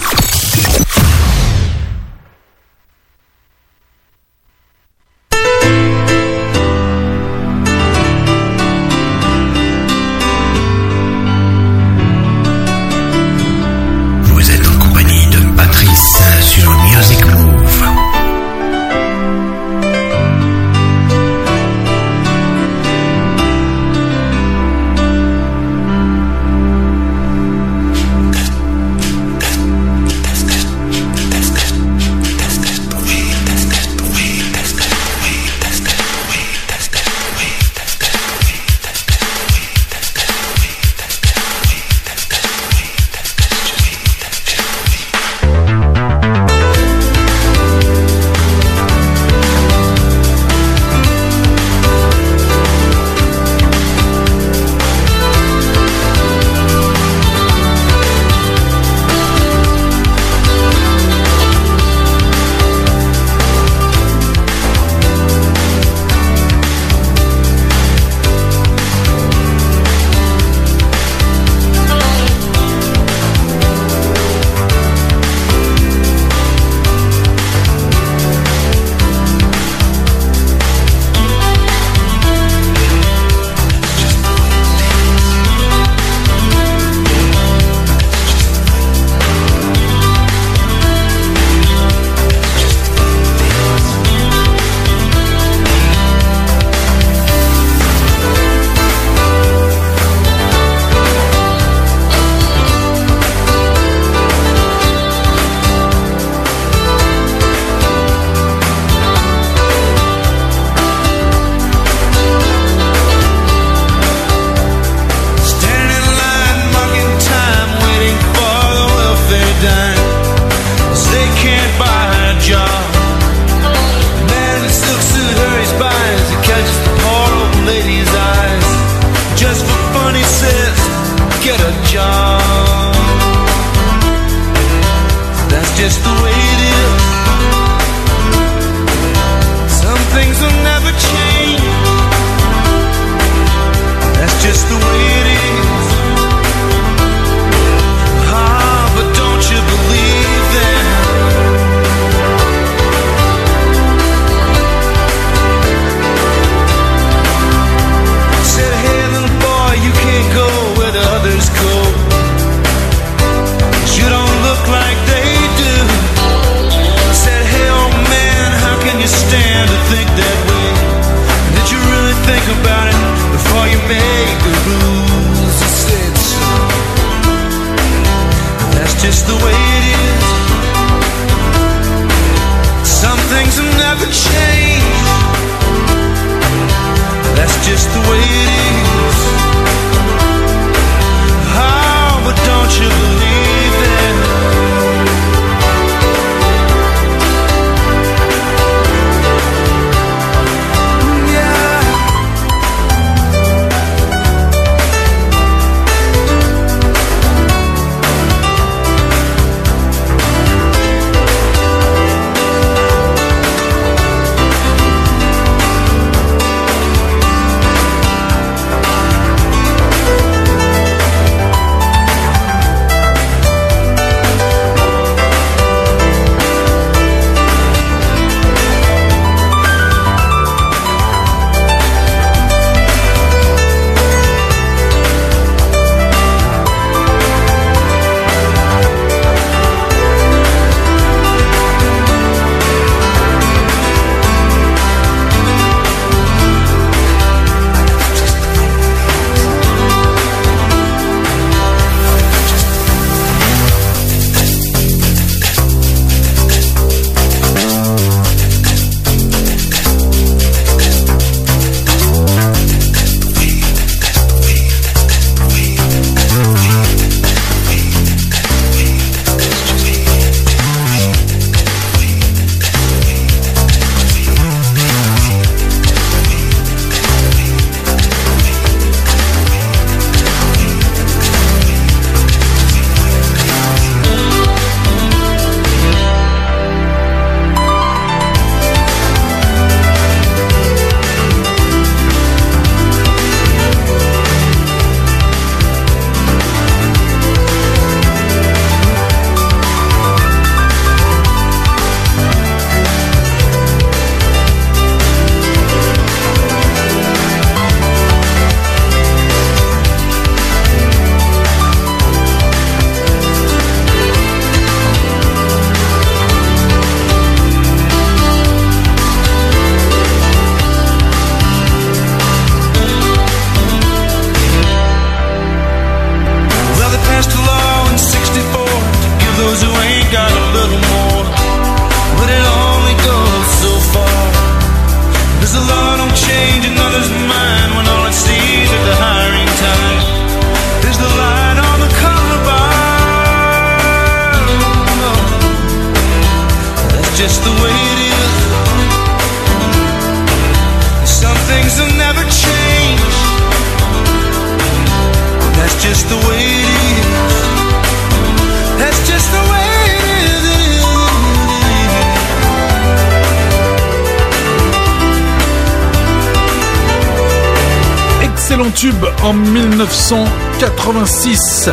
1986. 370.59 371.69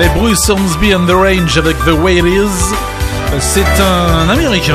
Les 0.00 0.08
Bruce 0.08 0.50
Hornsby 0.50 0.92
and 0.92 1.06
the 1.06 1.12
Range 1.12 1.56
avec 1.56 1.76
The 1.84 1.92
Way 2.02 2.16
It 2.16 2.24
Is. 2.24 2.74
C'est 3.38 3.60
un 3.80 4.28
américain 4.28 4.74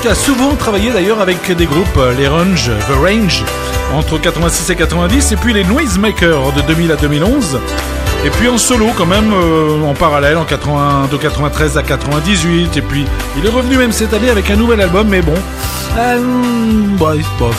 qui 0.00 0.08
a, 0.08 0.14
souvent 0.14 0.54
travaillé 0.54 0.90
d'ailleurs 0.90 1.20
avec 1.20 1.54
des 1.54 1.66
groupes, 1.66 1.98
euh, 1.98 2.14
les 2.16 2.26
Range, 2.26 2.70
The 2.88 2.94
Range, 2.98 3.44
entre 3.94 4.18
86 4.18 4.70
et 4.70 4.76
90, 4.76 5.32
et 5.32 5.36
puis 5.36 5.52
les 5.52 5.64
Noisemakers 5.64 6.52
de 6.52 6.62
2000 6.62 6.92
à 6.92 6.96
2011. 6.96 7.58
Et 8.24 8.30
puis 8.30 8.48
en 8.48 8.56
solo 8.56 8.86
quand 8.96 9.04
même, 9.04 9.30
euh, 9.34 9.82
en 9.82 9.92
parallèle, 9.92 10.38
en 10.38 10.44
80, 10.44 11.08
de 11.12 11.18
93 11.18 11.76
à 11.76 11.82
98. 11.82 12.78
Et 12.78 12.82
puis 12.82 13.04
il 13.36 13.44
est 13.44 13.50
revenu 13.50 13.76
même 13.76 13.92
cette 13.92 14.14
année 14.14 14.30
avec 14.30 14.50
un 14.50 14.56
nouvel 14.56 14.80
album, 14.80 15.08
mais 15.08 15.20
bon, 15.20 15.34
euh, 15.98 16.18
bof. 16.98 17.56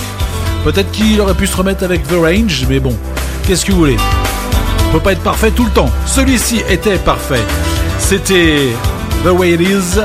Peut-être 0.64 0.90
qu'il 0.92 1.22
aurait 1.22 1.36
pu 1.36 1.46
se 1.46 1.56
remettre 1.56 1.84
avec 1.84 2.08
The 2.08 2.16
Range, 2.16 2.66
mais 2.68 2.80
bon, 2.80 2.98
qu'est-ce 3.48 3.66
que 3.66 3.72
vous 3.72 3.78
voulez 3.78 3.98
On 4.90 4.92
peut 4.92 5.00
pas 5.00 5.14
être 5.14 5.24
parfait 5.24 5.52
tout 5.52 5.64
le 5.64 5.72
temps. 5.72 5.90
Celui-ci 6.06 6.62
était 6.70 6.98
parfait. 6.98 7.42
C'était 7.98 8.68
The 9.24 9.30
Way 9.30 9.54
It 9.54 9.62
Is, 9.62 10.02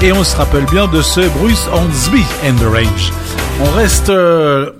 et 0.00 0.12
on 0.12 0.24
se 0.24 0.34
rappelle 0.34 0.64
bien 0.64 0.88
de 0.88 1.02
ce 1.02 1.20
Bruce 1.38 1.66
Hornsby 1.70 2.22
and 2.46 2.54
The 2.56 2.64
Range. 2.64 3.12
On 3.60 3.70
reste 3.72 4.08
euh, 4.08 4.70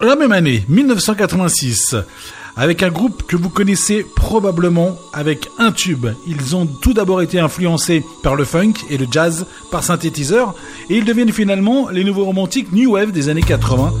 la 0.00 0.14
même 0.14 0.30
année, 0.30 0.64
1986, 0.68 1.96
avec 2.56 2.84
un 2.84 2.90
groupe 2.90 3.24
que 3.24 3.36
vous 3.36 3.48
connaissez 3.48 4.06
probablement 4.14 4.96
avec 5.12 5.48
un 5.58 5.72
tube. 5.72 6.06
Ils 6.28 6.54
ont 6.54 6.66
tout 6.66 6.94
d'abord 6.94 7.20
été 7.20 7.40
influencés 7.40 8.04
par 8.22 8.36
le 8.36 8.44
funk 8.44 8.74
et 8.90 8.96
le 8.96 9.08
jazz 9.10 9.44
par 9.72 9.82
synthétiseur, 9.82 10.54
et 10.88 10.98
ils 10.98 11.04
deviennent 11.04 11.32
finalement 11.32 11.88
les 11.88 12.04
nouveaux 12.04 12.26
romantiques 12.26 12.72
New 12.72 12.92
Wave 12.92 13.10
des 13.10 13.28
années 13.28 13.42
80, 13.42 13.92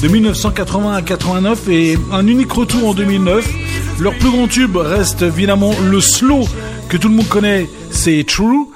de 0.00 0.08
1980 0.08 0.94
à 0.94 1.02
89, 1.02 1.68
et 1.68 1.98
un 2.12 2.26
unique 2.26 2.52
retour 2.52 2.88
en 2.88 2.94
2009. 2.94 3.48
Leur 4.00 4.16
plus 4.16 4.30
grand 4.30 4.48
tube 4.48 4.76
reste 4.76 5.22
évidemment 5.22 5.74
le 5.90 6.00
slow 6.00 6.44
que 6.88 6.96
tout 6.96 7.08
le 7.08 7.14
monde 7.14 7.28
connaît, 7.28 7.68
c'est 7.90 8.24
True. 8.26 8.66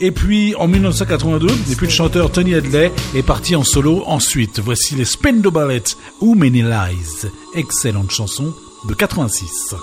Et 0.00 0.10
puis 0.10 0.54
en 0.56 0.66
1982, 0.66 1.48
et 1.70 1.76
puis 1.76 1.86
le 1.86 1.92
chanteur 1.92 2.32
Tony 2.32 2.54
Hadley 2.54 2.90
est 3.14 3.22
parti 3.22 3.54
en 3.54 3.64
solo 3.64 4.02
ensuite. 4.06 4.60
Voici 4.60 4.94
les 4.94 5.04
Spendo 5.04 5.50
Ballet 5.50 5.82
ou 6.20 6.34
Many 6.34 6.62
Lies. 6.62 7.28
Excellente 7.54 8.10
chanson 8.10 8.54
de 8.88 8.94
86. 8.94 9.74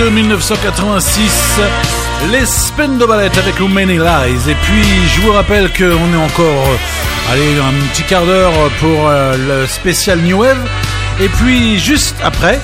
De 0.00 0.08
1986, 0.08 1.60
les 2.32 2.46
Spendo 2.46 3.06
Ballet 3.06 3.30
avec 3.38 3.60
Many 3.60 3.98
Lies. 3.98 4.50
Et 4.50 4.54
puis, 4.54 4.82
je 5.14 5.20
vous 5.20 5.32
rappelle 5.32 5.70
qu'on 5.72 5.84
est 5.84 6.16
encore, 6.16 6.68
euh, 6.68 7.32
allez, 7.32 7.58
un 7.58 7.88
petit 7.92 8.04
quart 8.04 8.24
d'heure 8.24 8.52
pour 8.78 9.08
euh, 9.08 9.36
le 9.36 9.66
spécial 9.66 10.20
New 10.20 10.38
Wave. 10.38 10.58
Et 11.20 11.28
puis, 11.28 11.78
juste 11.78 12.16
après, 12.22 12.58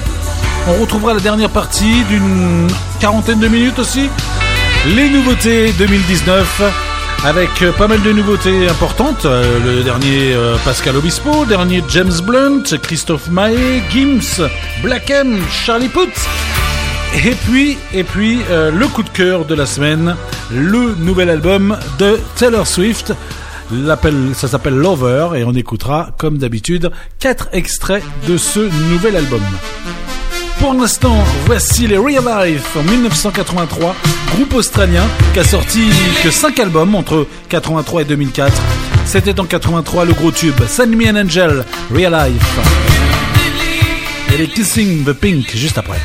on 0.67 0.81
retrouvera 0.81 1.13
la 1.13 1.21
dernière 1.21 1.51
partie 1.51 2.05
d'une 2.05 2.69
quarantaine 3.01 3.41
de 3.41 3.49
minutes 3.49 3.79
aussi. 3.79 4.09
Les 4.95 5.11
nouveautés 5.11 5.73
2019 5.73 6.63
avec 7.25 7.51
euh, 7.63 7.73
pas 7.73 7.89
mal 7.89 8.01
de 8.01 8.13
nouveautés 8.13 8.69
importantes. 8.69 9.25
Le 9.27 9.83
dernier 9.83 10.35
Pascal 10.65 10.97
Obispo, 10.97 11.45
dernier 11.45 11.83
James 11.89 12.21
Blunt, 12.23 12.63
Christophe 12.83 13.29
Maé, 13.29 13.83
Gims, 13.91 14.49
Black 14.83 15.11
M, 15.11 15.43
Charlie 15.51 15.89
Puth. 15.89 16.27
Et 17.15 17.35
puis, 17.47 17.77
et 17.93 18.05
puis 18.05 18.41
euh, 18.51 18.71
le 18.71 18.87
coup 18.89 19.03
de 19.03 19.09
cœur 19.09 19.45
de 19.45 19.55
la 19.55 19.67
semaine, 19.67 20.15
le 20.53 20.95
nouvel 20.99 21.31
album 21.31 21.77
de 21.99 22.21
Taylor 22.37 22.67
Swift. 22.67 23.13
Ça 24.35 24.47
s'appelle 24.47 24.75
Lover 24.77 25.31
et 25.37 25.43
on 25.43 25.53
écoutera, 25.53 26.11
comme 26.19 26.39
d'habitude, 26.39 26.93
quatre 27.19 27.49
extraits 27.53 28.05
de 28.29 28.37
ce 28.37 28.61
nouvel 28.91 29.17
album. 29.17 29.43
Pour 30.61 30.73
l'instant, 30.73 31.17
voici 31.47 31.87
les 31.87 31.99
Real 31.99 32.25
Life 32.25 32.77
en 32.77 32.83
1983, 32.85 33.95
groupe 34.35 34.55
australien 34.55 35.05
qui 35.35 35.41
a 35.41 35.45
sorti 35.45 35.89
que 36.23 36.31
5 36.31 36.59
albums 36.61 36.95
entre 36.95 37.27
83 37.49 38.03
et 38.03 38.05
2004. 38.05 38.53
C'était 39.05 39.39
en 39.41 39.45
83 39.45 40.05
le 40.05 40.13
gros 40.13 40.31
tube 40.31 40.55
Send 40.69 40.95
Me 40.97 41.09
an 41.11 41.17
Angel, 41.17 41.65
Real 41.93 42.13
Life. 42.13 42.59
Et 44.33 44.39
les 44.39 44.49
Kissing 44.49 45.05
the 45.05 45.13
Pink 45.13 45.57
juste 45.57 45.79
après. 45.79 45.99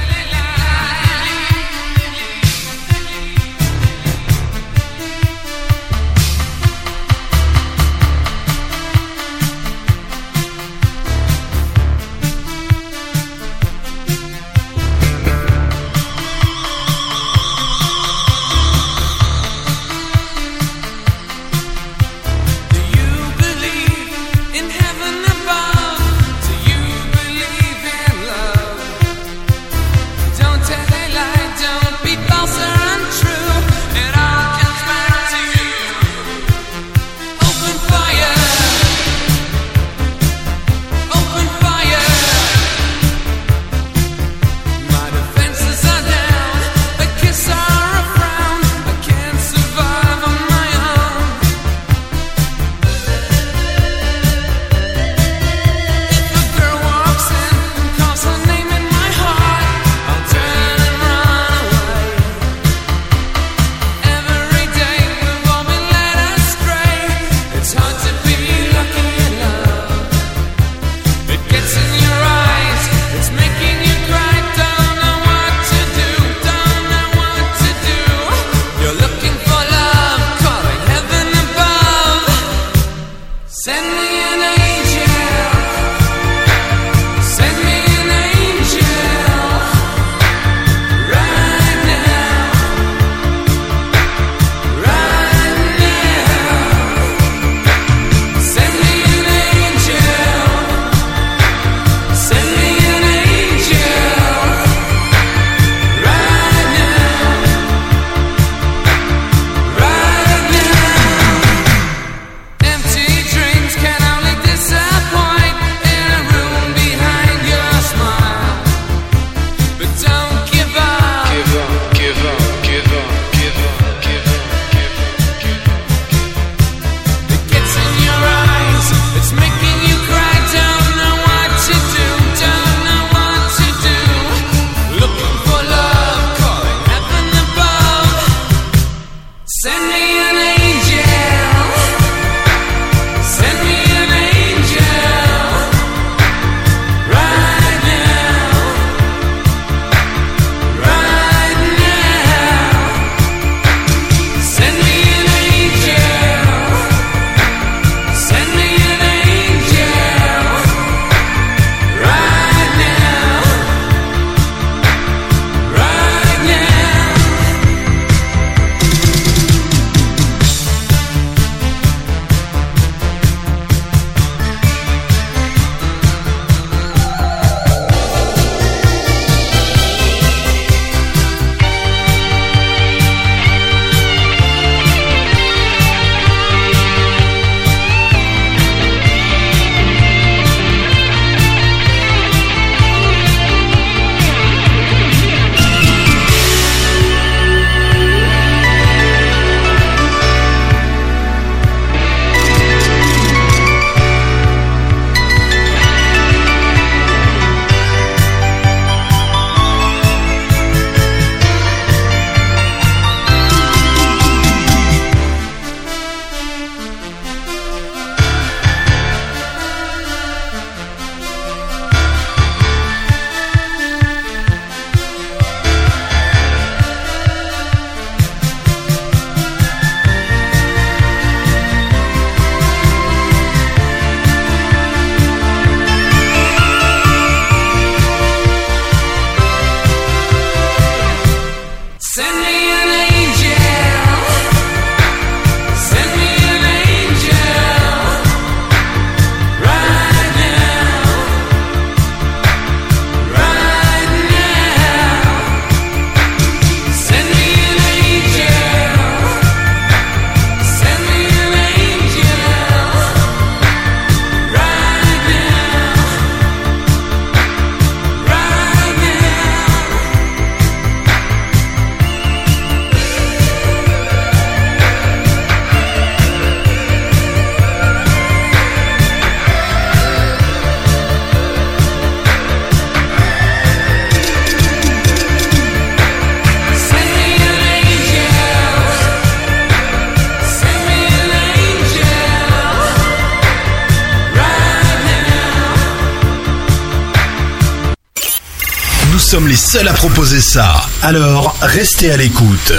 Seuls 299.71 299.87
à 299.87 299.93
proposer 299.93 300.41
ça. 300.41 300.81
Alors, 301.01 301.55
restez 301.61 302.11
à 302.11 302.17
l'écoute. 302.17 302.73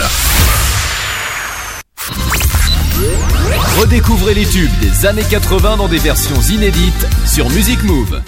Redécouvrez 3.81 4.35
les 4.35 4.45
tubes 4.45 4.79
des 4.83 5.07
années 5.07 5.25
80 5.25 5.79
dans 5.79 5.89
des 5.89 5.97
versions 5.97 6.39
inédites 6.51 7.07
sur 7.25 7.49
Music 7.49 7.83
Move. 7.85 8.21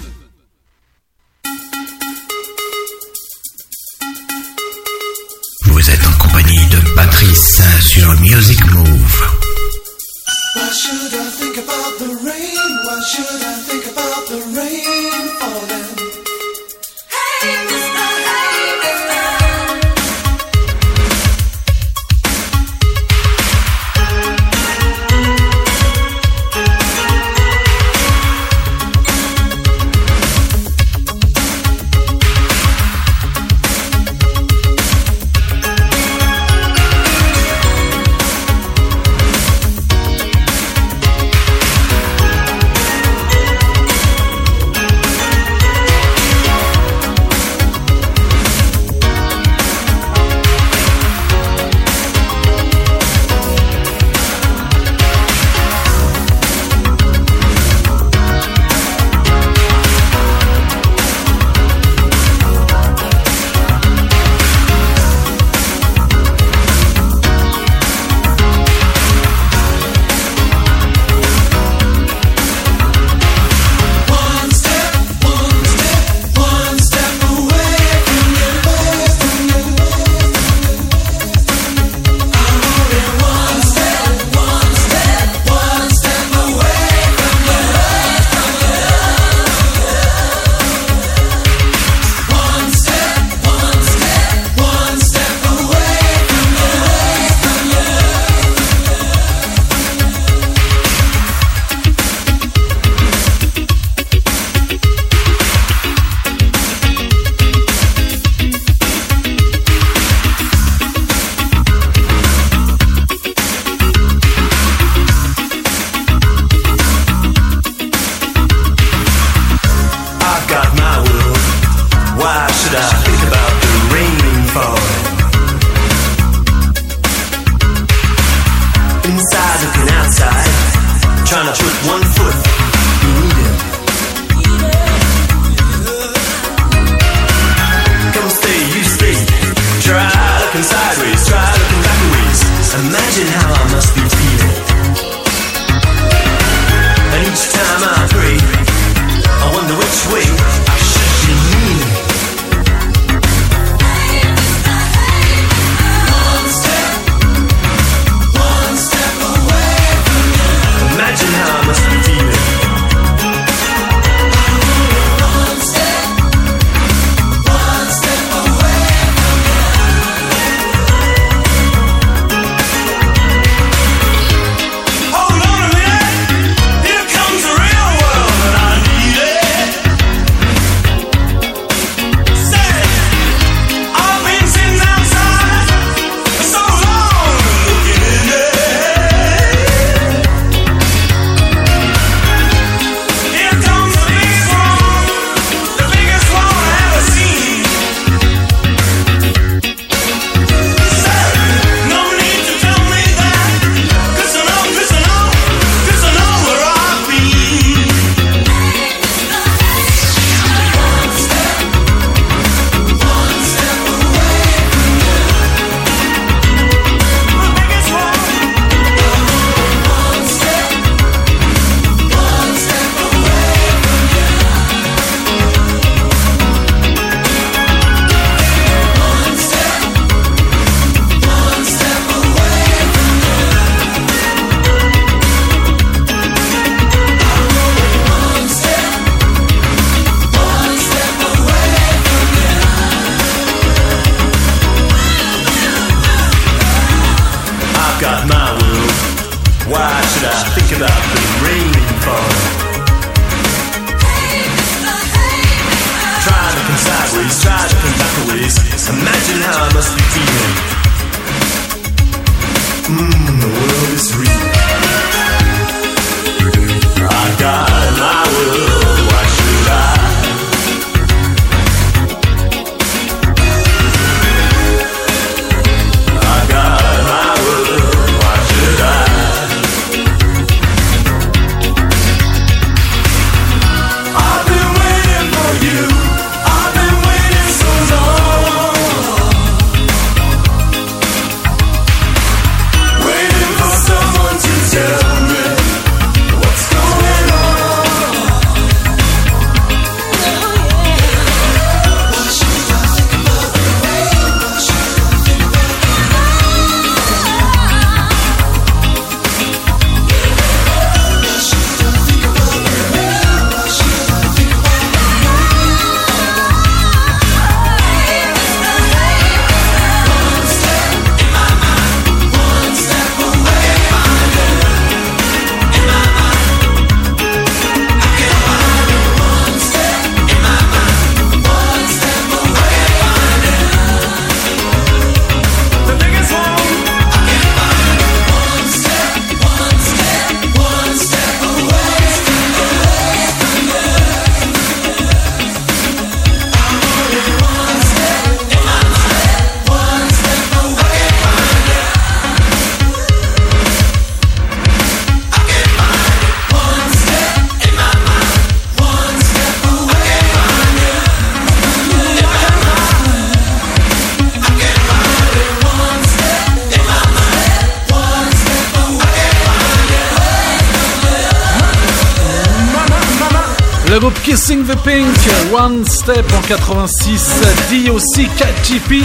1986, 376.47 377.41
D.O.C. 377.71 378.29
KGP 378.37 379.01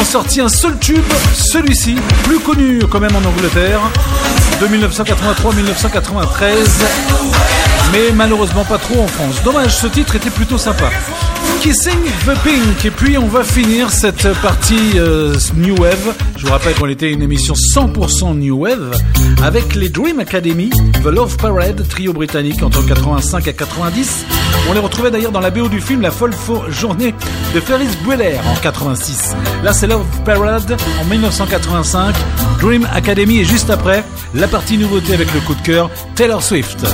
ont 0.00 0.04
sorti 0.04 0.40
un 0.40 0.48
seul 0.48 0.78
tube, 0.78 1.04
celui-ci, 1.34 1.96
plus 2.24 2.38
connu 2.38 2.78
quand 2.90 2.98
même 2.98 3.14
en 3.14 3.22
Angleterre, 3.28 3.80
de 4.62 4.66
1983-1993, 4.66 6.46
mais 7.92 8.10
malheureusement 8.14 8.64
pas 8.64 8.78
trop 8.78 9.02
en 9.02 9.06
France. 9.06 9.42
Dommage, 9.44 9.76
ce 9.76 9.86
titre 9.86 10.16
était 10.16 10.30
plutôt 10.30 10.56
sympa. 10.56 10.88
Kissing 11.60 12.04
the 12.24 12.34
Pink. 12.42 12.84
Et 12.86 12.90
puis 12.90 13.18
on 13.18 13.26
va 13.26 13.44
finir 13.44 13.90
cette 13.90 14.32
partie 14.40 14.92
euh, 14.96 15.36
New 15.56 15.76
Wave. 15.76 16.14
Je 16.36 16.46
vous 16.46 16.52
rappelle 16.52 16.74
qu'on 16.74 16.88
était 16.88 17.12
une 17.12 17.22
émission 17.22 17.52
100% 17.54 18.34
New 18.38 18.62
Wave 18.62 18.98
avec 19.42 19.74
les 19.74 19.90
Dream 19.90 20.20
Academy 20.20 20.70
The 21.02 21.06
Love 21.06 21.36
Parade, 21.36 21.86
trio 21.88 22.12
britannique 22.12 22.62
entre 22.62 22.84
85 22.84 23.46
et 23.48 23.54
90. 23.54 24.24
On 24.68 24.72
les 24.72 24.80
retrouvait 24.80 25.10
d'ailleurs 25.10 25.32
dans 25.32 25.40
la 25.40 25.50
BO 25.50 25.68
du 25.68 25.80
film 25.80 26.00
La 26.00 26.10
folle 26.10 26.32
journée 26.68 27.14
de 27.54 27.60
Ferris 27.60 27.88
Bueller 28.04 28.38
en 28.46 28.56
86. 28.56 29.36
Là 29.62 29.72
c'est 29.72 29.86
Love 29.86 30.04
Parade 30.24 30.76
en 31.00 31.04
1985, 31.04 32.14
Dream 32.60 32.88
Academy 32.92 33.38
et 33.38 33.44
juste 33.44 33.70
après 33.70 34.04
la 34.34 34.48
partie 34.48 34.78
nouveauté 34.78 35.14
avec 35.14 35.32
le 35.32 35.40
coup 35.40 35.54
de 35.54 35.62
cœur 35.62 35.90
Taylor 36.14 36.42
Swift. 36.42 36.84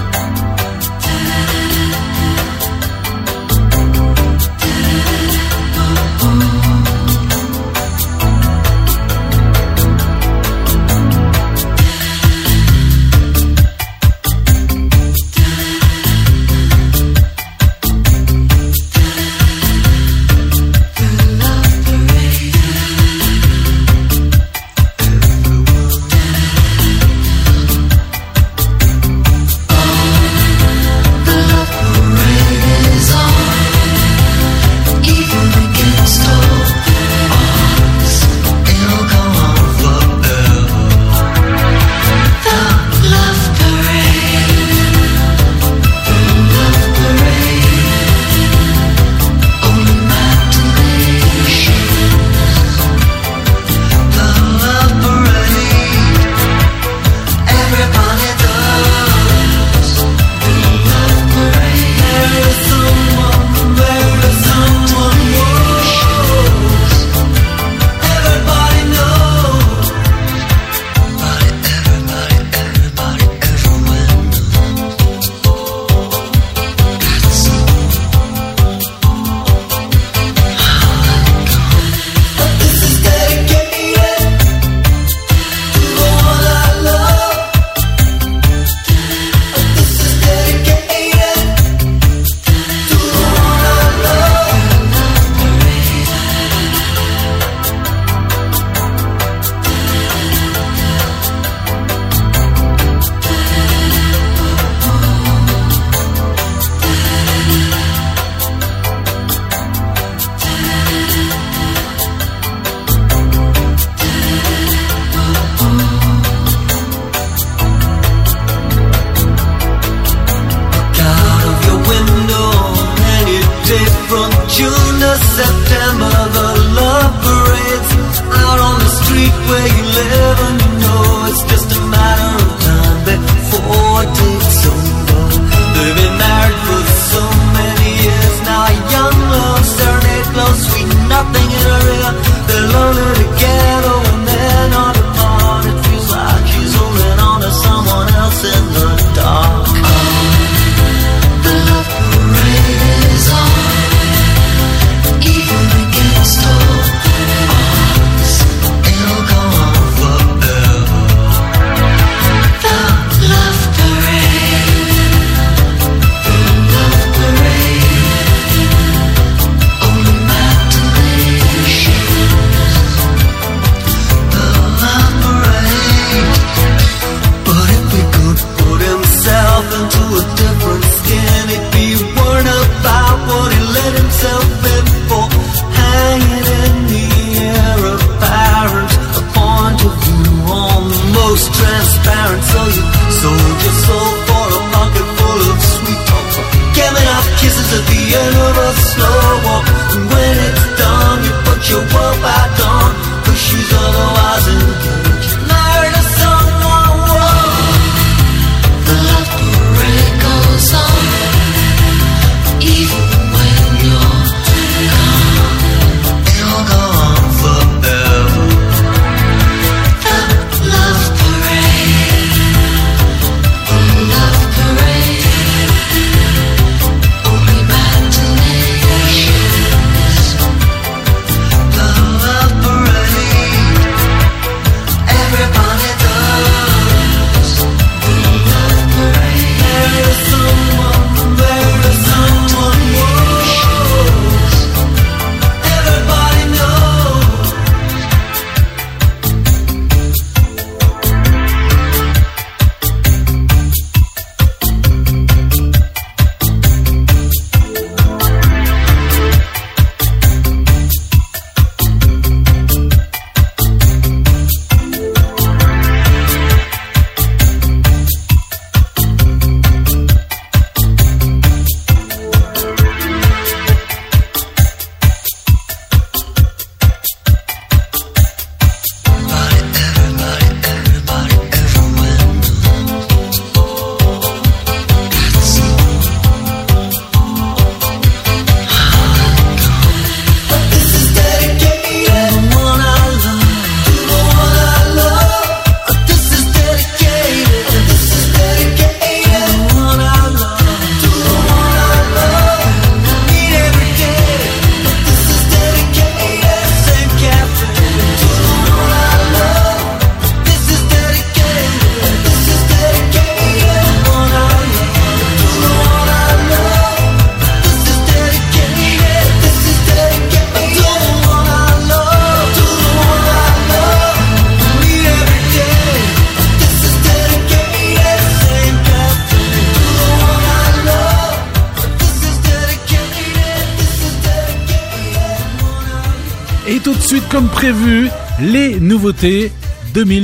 piloté 339.13 339.51
2000. 339.95 340.22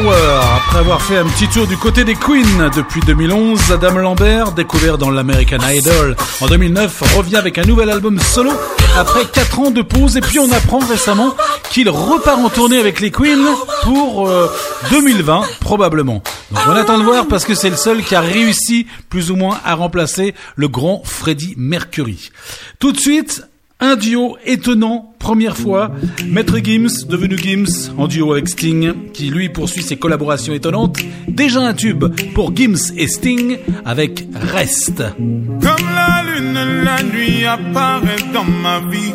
Après 0.00 0.78
avoir 0.78 1.02
fait 1.02 1.16
un 1.16 1.24
petit 1.24 1.48
tour 1.48 1.66
du 1.66 1.76
côté 1.76 2.04
des 2.04 2.14
Queens 2.14 2.70
depuis 2.76 3.00
2011, 3.00 3.72
Adam 3.72 3.98
Lambert, 3.98 4.52
découvert 4.52 4.96
dans 4.96 5.10
l'American 5.10 5.58
Idol 5.68 6.14
en 6.40 6.46
2009, 6.46 7.16
revient 7.16 7.36
avec 7.36 7.58
un 7.58 7.64
nouvel 7.64 7.90
album 7.90 8.20
solo 8.20 8.52
après 8.96 9.24
4 9.24 9.58
ans 9.58 9.70
de 9.72 9.82
pause. 9.82 10.16
Et 10.16 10.20
puis 10.20 10.38
on 10.38 10.52
apprend 10.52 10.78
récemment 10.78 11.34
qu'il 11.70 11.90
repart 11.90 12.38
en 12.38 12.48
tournée 12.48 12.78
avec 12.78 13.00
les 13.00 13.10
Queens 13.10 13.44
pour 13.82 14.28
euh, 14.28 14.48
2020 14.90 15.42
probablement. 15.60 16.22
Donc 16.52 16.62
on 16.68 16.76
attend 16.76 16.98
de 16.98 17.02
voir 17.04 17.26
parce 17.26 17.44
que 17.44 17.56
c'est 17.56 17.70
le 17.70 17.76
seul 17.76 18.04
qui 18.04 18.14
a 18.14 18.20
réussi 18.20 18.86
plus 19.10 19.32
ou 19.32 19.36
moins 19.36 19.58
à 19.64 19.74
remplacer 19.74 20.32
le 20.54 20.68
grand 20.68 21.02
Freddie 21.04 21.54
Mercury. 21.56 22.30
Tout 22.78 22.92
de 22.92 22.98
suite, 22.98 23.42
un 23.80 23.94
duo 23.94 24.36
étonnant, 24.44 25.14
première 25.18 25.56
fois. 25.56 25.92
Maître 26.26 26.58
Gims, 26.58 27.06
devenu 27.08 27.38
Gims, 27.38 27.92
en 27.96 28.08
duo 28.08 28.32
avec 28.32 28.48
Sting, 28.48 28.92
qui 29.18 29.30
lui 29.30 29.48
poursuit 29.48 29.82
ses 29.82 29.96
collaborations 29.96 30.54
étonnantes. 30.54 30.98
Déjà 31.26 31.58
un 31.60 31.74
tube 31.74 32.04
pour 32.34 32.54
Gims 32.54 32.92
et 32.96 33.08
Sting 33.08 33.56
avec 33.84 34.24
Reste. 34.32 35.02
Comme 35.18 35.86
la 35.96 36.22
lune, 36.22 36.84
la 36.84 37.02
nuit 37.02 37.44
apparaît 37.44 38.22
dans 38.32 38.44
ma 38.44 38.78
vie. 38.78 39.12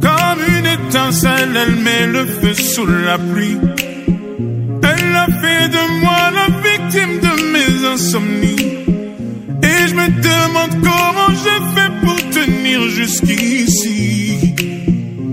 Comme 0.00 0.42
une 0.56 0.66
étincelle, 0.66 1.56
elle 1.56 1.74
met 1.74 2.06
le 2.06 2.24
feu 2.24 2.54
sous 2.54 2.86
la 2.86 3.18
pluie. 3.18 3.58
Elle 4.84 5.16
a 5.16 5.26
fait 5.26 5.68
de 5.76 6.00
moi 6.00 6.30
la 6.38 6.46
victime 6.68 7.18
de 7.18 7.32
mes 7.52 7.84
insomnies. 7.84 8.68
Et 9.60 9.88
je 9.88 9.94
me 9.96 10.06
demande 10.30 10.74
comment 10.84 11.34
j'ai 11.42 11.60
fait 11.74 11.92
pour 12.04 12.16
tenir 12.30 12.82
jusqu'ici. 12.90 14.54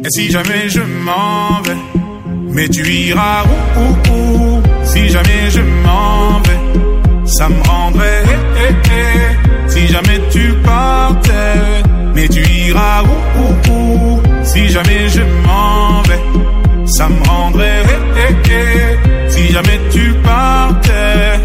Et 0.04 0.10
si 0.10 0.32
jamais 0.32 0.68
je 0.68 0.82
m'en 0.82 1.62
vais, 1.62 1.95
mais 2.56 2.68
tu 2.70 2.84
iras 3.10 3.44
où, 3.52 3.80
où, 3.82 4.14
où? 4.14 4.62
Si 4.92 5.10
jamais 5.10 5.44
je 5.56 5.62
m'en 5.84 6.40
vais, 6.46 6.62
ça 7.38 7.46
me 7.50 7.62
rendrait. 7.70 8.24
eh, 8.34 8.64
eh, 8.66 8.74
eh. 9.02 9.70
Si 9.74 9.88
jamais 9.94 10.20
tu 10.32 10.44
partais, 10.64 11.60
mais 12.16 12.28
tu 12.36 12.42
iras 12.68 13.04
où, 13.04 13.16
où, 13.72 14.22
Si 14.44 14.70
jamais 14.70 15.04
je 15.16 15.24
m'en 15.46 16.02
vais, 16.08 16.24
ça 16.98 17.06
me 17.10 17.22
rendrait. 17.28 17.84
eh, 17.86 18.22
eh, 18.24 18.52
eh. 18.52 19.32
Si 19.34 19.44
jamais 19.52 19.80
tu 19.92 20.14
partais. 20.24 21.40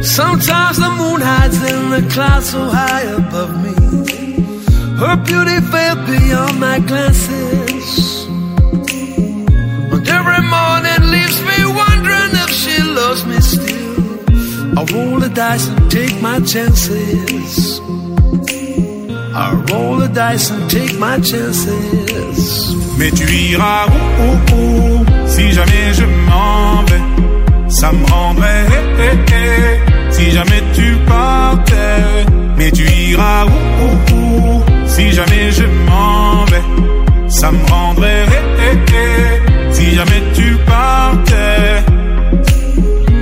Sometimes 0.00 0.76
the 0.84 0.90
moon 0.98 1.20
hides 1.20 1.58
in 1.72 1.90
the 1.90 2.02
clouds 2.14 2.46
so 2.52 2.60
high 2.78 3.06
above 3.20 3.52
me. 3.64 3.74
Her 5.00 5.16
beauty 5.28 5.58
veiled 5.72 6.00
beyond 6.06 6.54
my 6.60 6.78
glances. 6.80 7.67
Morning 10.54 11.02
leaves 11.14 11.40
me 11.48 11.58
wondering 11.80 12.32
if 12.44 12.50
she 12.60 12.76
loves 12.82 13.22
me 13.26 13.38
still. 13.40 14.78
I 14.78 14.84
roll 14.92 15.18
the 15.20 15.30
dice 15.34 15.68
and 15.68 15.90
take 15.90 16.20
my 16.22 16.40
chances. 16.40 17.80
I 19.44 19.46
roll 19.70 19.96
the 19.98 20.08
dice 20.08 20.50
and 20.50 20.70
take 20.70 20.98
my 20.98 21.16
chances. 21.20 22.74
Mais 22.98 23.10
tu 23.12 23.24
iras 23.50 23.86
où, 23.88 25.04
si 25.26 25.52
jamais 25.52 25.92
je 25.94 26.04
m'en 26.04 26.82
vais. 26.88 27.04
Ça 27.68 27.92
me 27.92 28.04
rendrait 28.06 28.66
eh, 28.98 29.04
eh, 29.04 29.34
eh, 29.34 30.12
si 30.12 30.30
jamais 30.30 30.62
tu 30.74 30.96
partais. 31.06 32.26
Mais 32.56 32.70
tu 32.72 32.84
iras 33.10 33.44
où? 33.46 34.62
Si 34.86 35.12
jamais 35.12 35.52
je 35.52 35.64
m'en 35.88 36.44
vais. 36.50 36.66
Ça 37.28 37.52
me 37.52 37.64
rendrait 37.70 38.26
eh, 38.28 38.72
eh, 38.72 38.94
eh, 38.94 39.47
si 39.78 39.94
jamais 39.94 40.22
tu 40.34 40.48
partais. 40.66 41.84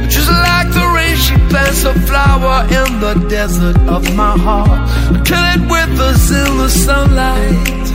Just 0.08 0.30
like 0.48 0.68
the 0.78 0.86
rain, 0.96 1.16
she 1.24 1.34
plants 1.50 1.84
a 1.84 1.94
flower 2.08 2.56
in 2.78 2.88
the 3.04 3.14
desert 3.28 3.78
of 3.96 4.02
my 4.20 4.34
heart. 4.46 4.80
Until 5.16 5.44
it 5.54 5.62
withers 5.72 6.24
in 6.42 6.50
the 6.62 6.70
sunlight. 6.84 7.86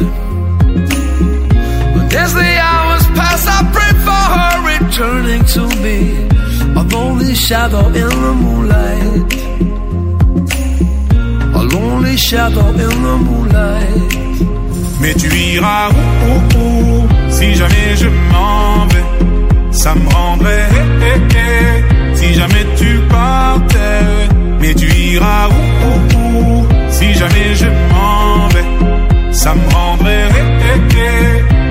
But 1.93 2.07
as 2.23 2.31
the 2.41 2.51
hours 2.69 3.05
pass, 3.17 3.41
I 3.57 3.59
pray 3.75 3.93
for 4.05 4.23
her 4.35 4.55
returning 4.73 5.43
to 5.55 5.63
me. 5.83 5.97
A 6.81 6.83
lonely 6.95 7.33
shadow 7.33 7.85
in 8.01 8.11
the 8.25 8.33
moonlight. 8.43 9.31
A 11.59 11.63
lonely 11.75 12.17
shadow 12.17 12.67
in 12.85 12.95
the 13.07 13.15
moonlight. 13.27 14.11
Mais 15.01 15.15
tu 15.15 15.27
iras 15.27 15.89
où, 15.89 16.29
où, 16.29 17.07
où 17.15 17.20
si 17.41 17.55
jamais 17.55 17.95
je 17.95 18.07
m'en 18.31 18.85
vais. 18.91 19.07
Ça 19.71 19.95
me 19.95 20.07
rendrait 20.09 20.69
eh, 20.71 21.05
eh, 21.09 21.37
eh, 21.45 22.15
si 22.15 22.33
jamais 22.35 22.65
tu 22.77 22.89
partais. 23.09 24.05
Mais 24.59 24.73
tu 24.75 24.87
iras 25.13 25.47
où, 25.49 26.67
si 26.89 27.13
jamais 27.15 27.49
je 27.61 27.69
m'en 27.91 28.47
vais. 28.53 28.67
Ça 29.31 29.55
me 29.55 29.67
rendrait 29.73 30.29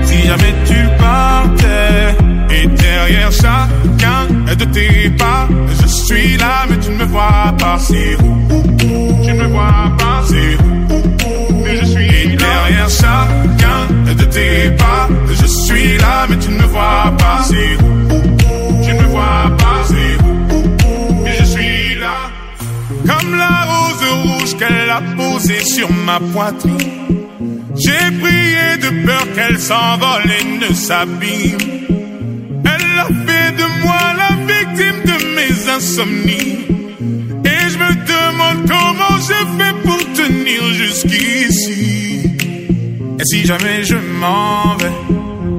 si 0.08 0.18
jamais 0.28 0.54
tu 0.70 0.78
partais. 0.98 2.16
Et 2.56 2.66
derrière 2.66 3.30
chacun 3.30 4.22
de 4.60 4.64
tes 4.64 5.10
pas, 5.10 5.46
je 5.80 5.86
suis 5.86 6.36
là, 6.36 6.66
mais 6.68 6.78
tu 6.78 6.90
ne 6.90 6.96
me 6.96 7.04
vois 7.04 7.54
pas. 7.62 7.78
C'est 7.78 8.16
tu 9.22 9.32
ne 9.32 9.42
me 9.42 9.46
vois 9.54 9.92
pas. 9.98 10.20
C'est 10.30 11.39
Derrière 12.70 12.88
chacun 12.88 14.14
de 14.14 14.24
tes 14.26 14.70
pas, 14.76 15.08
je 15.28 15.46
suis 15.46 15.98
là, 15.98 16.26
mais 16.28 16.38
tu 16.38 16.50
ne 16.50 16.58
me 16.58 16.66
vois 16.68 17.12
pas. 17.18 17.42
C'est 17.42 17.76
tu 18.84 18.92
ne 18.94 19.02
me 19.02 19.06
vois 19.08 19.50
pas. 19.58 19.80
C'est 19.88 20.16
mais 21.24 21.36
je 21.40 21.44
suis 21.44 21.94
là. 21.96 22.30
Comme 23.08 23.34
la 23.34 23.56
rose 23.70 24.04
rouge 24.22 24.56
qu'elle 24.56 24.90
a 24.90 25.02
posée 25.16 25.64
sur 25.64 25.90
ma 25.90 26.20
poitrine. 26.20 26.76
J'ai 27.74 28.06
prié 28.22 28.66
de 28.84 29.04
peur 29.04 29.26
qu'elle 29.34 29.58
s'envole 29.58 30.30
et 30.38 30.44
ne 30.60 30.72
s'abîme. 30.72 31.58
Elle 32.72 32.98
a 33.04 33.08
fait 33.26 33.52
de 33.60 33.66
moi 33.82 34.00
la 34.22 34.30
victime 34.52 35.00
de 35.10 35.16
mes 35.36 35.70
insomnies. 35.76 36.58
Et 37.52 37.62
je 37.72 37.78
me 37.82 37.92
demande 38.14 38.60
comment 38.68 39.16
j'ai 39.26 39.44
fait 39.58 39.74
pour 39.82 39.98
tenir 40.14 40.62
jusqu'ici. 40.72 42.09
Si 43.30 43.46
jamais 43.46 43.84
je 43.84 43.94
m'en 43.94 44.74
vais, 44.80 44.90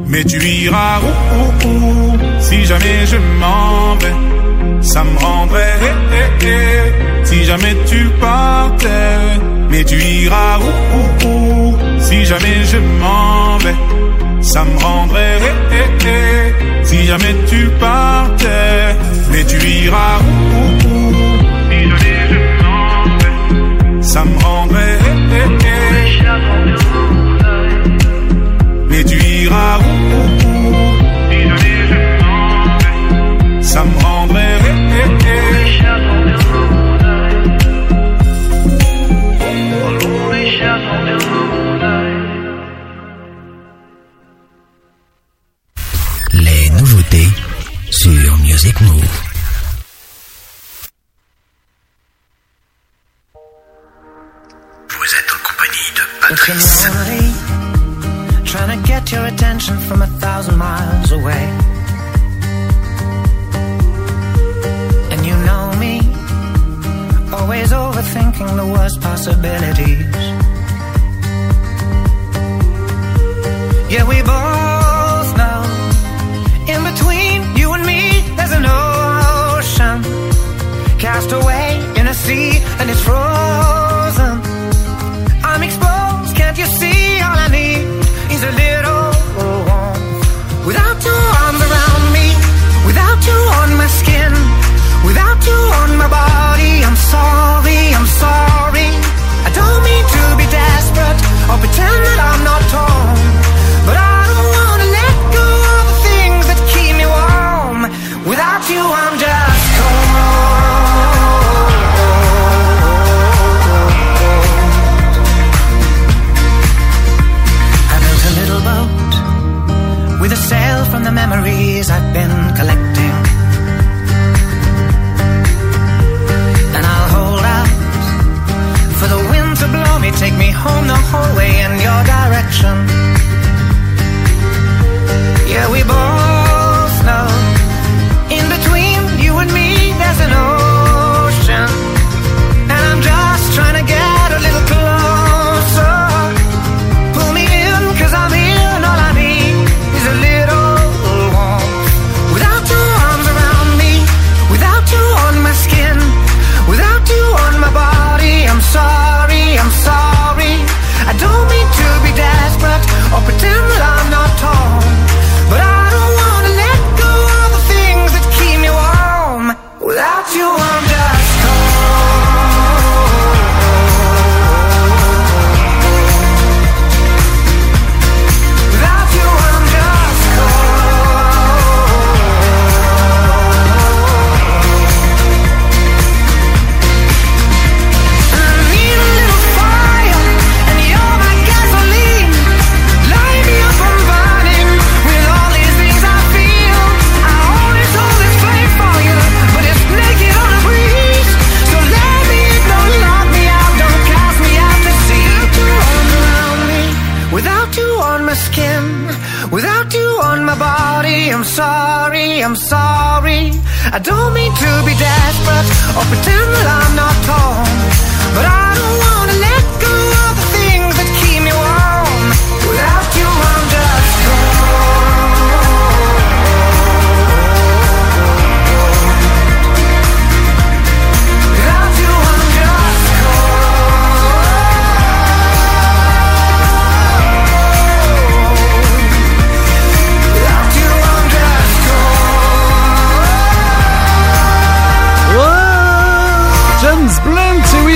mais 0.05 0.25
tu 0.25 0.37
iras 0.45 0.99
où, 1.07 1.37
où, 1.37 1.69
où? 1.69 2.17
Si 2.41 2.65
jamais 2.65 3.05
je 3.05 3.15
m'en 3.15 3.95
vais, 3.95 4.17
ça 4.81 5.05
me 5.05 5.17
rendrait 5.17 5.77
eh, 5.81 6.17
eh, 6.17 6.47
eh, 6.47 7.25
Si 7.25 7.45
jamais 7.45 7.73
tu 7.85 8.09
partais, 8.19 9.19
mais 9.69 9.85
tu 9.85 9.95
iras 9.95 10.59
où, 10.59 11.27
où, 11.27 11.77
Si 11.99 12.25
jamais 12.25 12.59
je 12.65 12.77
m'en 13.01 13.57
vais, 13.63 13.79
ça 14.41 14.65
me 14.65 14.77
rendrait 14.77 15.39
Si 16.83 17.05
jamais 17.05 17.35
tu 17.47 17.69
partais, 17.79 18.97
mais 19.31 19.45
tu 19.45 19.57
iras 19.85 20.19
où, 20.19 21.13
Si 21.69 21.89
jamais 21.89 22.19
je 22.31 22.39
m'en 22.63 23.03
vais, 23.17 24.03
ça 24.03 24.25
me 24.25 24.37
rendrait 24.43 24.99
mais 28.91 29.03
tu 29.03 29.17
iras 29.43 29.79
où, 29.79 29.91
ça 33.61 33.83
me 33.85 33.93
rendrait 33.95 34.10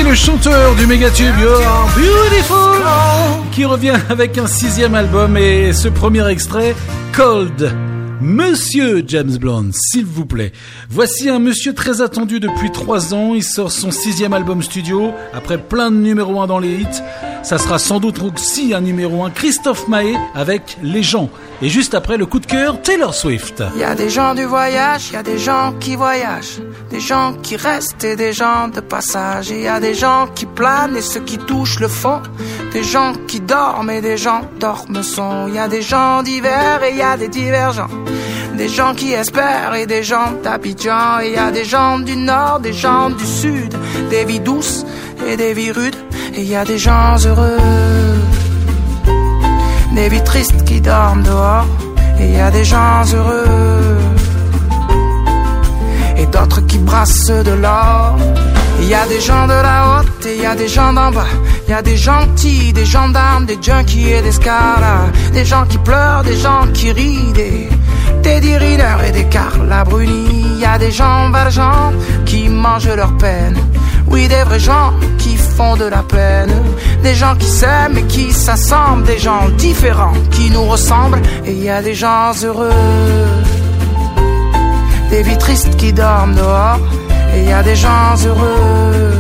le 0.08 0.14
chanteur 0.14 0.76
du 0.76 0.84
Are 0.84 1.90
Beautiful, 1.96 2.84
qui 3.52 3.66
revient 3.66 3.96
avec 4.10 4.38
un 4.38 4.46
sixième 4.46 4.94
album 4.94 5.36
et 5.36 5.74
ce 5.74 5.88
premier 5.88 6.28
extrait, 6.30 6.76
Cold. 7.12 7.74
Monsieur 8.22 9.04
James 9.08 9.38
Blunt, 9.38 9.72
s'il 9.74 10.06
vous 10.06 10.26
plaît. 10.26 10.52
Voici 10.90 11.30
un 11.30 11.40
monsieur 11.40 11.74
très 11.74 12.02
attendu 12.02 12.40
depuis 12.40 12.72
trois 12.72 13.14
ans. 13.14 13.34
Il 13.34 13.44
sort 13.44 13.72
son 13.72 13.92
sixième 13.92 14.34
album 14.34 14.62
studio 14.62 15.12
après 15.34 15.58
plein 15.58 15.92
de 15.92 15.98
numéros 15.98 16.40
1 16.40 16.48
dans 16.48 16.60
les 16.60 16.76
hits. 16.76 17.02
Ça 17.46 17.60
sera 17.60 17.78
sans 17.78 18.00
doute 18.00 18.20
aussi 18.24 18.74
un 18.74 18.82
numéro 18.82 19.24
1 19.24 19.30
Christophe 19.30 19.88
Maé 19.88 20.16
avec 20.34 20.80
Les 20.82 21.04
gens. 21.04 21.30
Et 21.62 21.70
juste 21.70 21.94
après 21.94 22.18
le 22.18 22.26
coup 22.26 22.40
de 22.40 22.48
cœur, 22.48 22.82
Taylor 22.82 23.14
Swift. 23.14 23.64
Il 23.76 23.82
y 23.82 23.84
a 23.84 23.94
des 23.94 24.10
gens 24.10 24.34
du 24.34 24.46
voyage, 24.46 25.10
il 25.12 25.14
y 25.14 25.16
a 25.16 25.22
des 25.22 25.38
gens 25.38 25.72
qui 25.80 25.96
voyagent, 25.96 26.60
des 26.90 27.00
gens 27.00 27.36
qui 27.44 27.56
restent 27.56 28.04
et 28.04 28.16
des 28.16 28.34
gens 28.34 28.68
de 28.68 28.80
passage. 28.80 29.52
Il 29.52 29.62
y 29.62 29.68
a 29.68 29.80
des 29.80 29.94
gens 29.94 30.28
qui 30.34 30.48
planent 30.48 30.98
et 30.98 31.04
ceux 31.04 31.20
qui 31.20 31.38
touchent 31.38 31.80
le 31.80 31.88
fond, 31.88 32.20
des 32.74 32.84
gens 32.84 33.14
qui 33.28 33.42
dorment 33.42 33.92
et 33.92 34.02
des 34.02 34.18
gens 34.18 34.42
dorment 34.60 35.04
son. 35.04 35.48
Il 35.48 35.54
y 35.54 35.60
a 35.60 35.68
des 35.68 35.84
gens 35.84 36.24
divers 36.24 36.82
et 36.84 36.94
il 36.94 36.98
y 36.98 37.04
a 37.04 37.16
des 37.16 37.28
divergents, 37.28 37.92
des 38.58 38.70
gens 38.70 38.96
qui 38.96 39.14
espèrent 39.14 39.76
et 39.76 39.86
des 39.86 40.02
gens 40.02 40.34
d'Abidjan. 40.44 41.20
Il 41.24 41.34
y 41.34 41.38
a 41.38 41.52
des 41.52 41.64
gens 41.64 42.00
du 42.00 42.18
nord, 42.18 42.60
des 42.60 42.74
gens 42.74 43.12
du 43.12 43.26
sud, 43.26 43.76
des 44.10 44.26
vies 44.26 44.40
douces 44.40 44.84
et 45.28 45.38
des 45.38 45.54
vies 45.54 45.72
rudes. 45.72 46.05
Et 46.38 46.44
y 46.44 46.56
a 46.56 46.66
des 46.66 46.78
gens 46.78 47.16
heureux 47.26 47.58
des 49.96 50.10
vies 50.10 50.24
tristes 50.24 50.66
qui 50.66 50.82
dorment 50.82 51.24
dehors, 51.24 51.66
et 52.20 52.32
y 52.34 52.40
a 52.40 52.52
des 52.52 52.66
gens 52.66 53.04
heureux, 53.14 53.98
et 56.18 56.26
d'autres 56.26 56.62
qui 56.68 56.78
brassent 56.80 57.28
de 57.50 57.54
l'or. 57.54 58.18
Il 58.82 58.90
y 58.90 58.94
a 58.94 59.08
des 59.08 59.22
gens 59.22 59.48
de 59.48 59.54
la 59.54 59.80
haute 59.88 60.26
et 60.26 60.36
il 60.36 60.42
y 60.42 60.46
a 60.46 60.54
des 60.54 60.68
gens 60.68 60.92
d'en 60.92 61.10
bas. 61.10 61.26
Il 61.66 61.72
y 61.72 61.74
a 61.74 61.82
des 61.82 61.96
gentils, 61.96 62.74
des 62.74 62.86
gendarmes, 62.86 63.46
des 63.46 63.58
junkies 63.60 64.12
et 64.12 64.22
des 64.22 64.34
scaras. 64.34 65.08
Des 65.34 65.46
gens 65.46 65.66
qui 65.66 65.78
pleurent, 65.78 66.24
des 66.24 66.36
gens 66.36 66.68
qui 66.74 66.92
rient, 66.92 67.32
des 67.34 67.70
Teddy 68.22 68.54
et 68.54 69.12
des 69.12 69.26
Carla 69.30 69.86
Bruni. 69.86 70.46
Il 70.56 70.60
y 70.60 70.66
a 70.66 70.78
des 70.78 70.92
gens 70.92 71.30
valjean 71.32 71.94
qui 72.26 72.50
mangent 72.50 72.96
leur 72.96 73.16
peine. 73.18 73.58
Oui, 74.08 74.28
des 74.28 74.44
vrais 74.44 74.60
gens 74.60 74.94
qui 75.18 75.36
font 75.36 75.76
de 75.76 75.86
la 75.86 76.04
peine. 76.04 76.54
Des 77.04 77.16
gens 77.16 77.36
qui 77.36 77.48
s'aiment 77.48 77.98
et 77.98 78.04
qui 78.04 78.32
s'assemblent. 78.32 79.06
Des 79.06 79.20
gens 79.20 79.50
différents 79.58 80.14
qui 80.32 80.50
nous 80.50 80.66
ressemblent. 80.66 81.22
Et 81.46 81.52
il 81.52 81.64
y 81.64 81.70
a 81.70 81.82
des 81.82 81.94
gens 81.94 82.32
heureux. 82.44 82.70
Des 85.10 85.24
vies 85.24 85.38
tristes 85.38 85.76
qui 85.78 85.94
dorment 85.94 86.36
dehors. 86.36 86.80
Et 87.34 87.42
il 87.44 87.50
y 87.50 87.54
a 87.54 87.64
des 87.64 87.76
gens 87.76 88.16
heureux. 88.26 89.14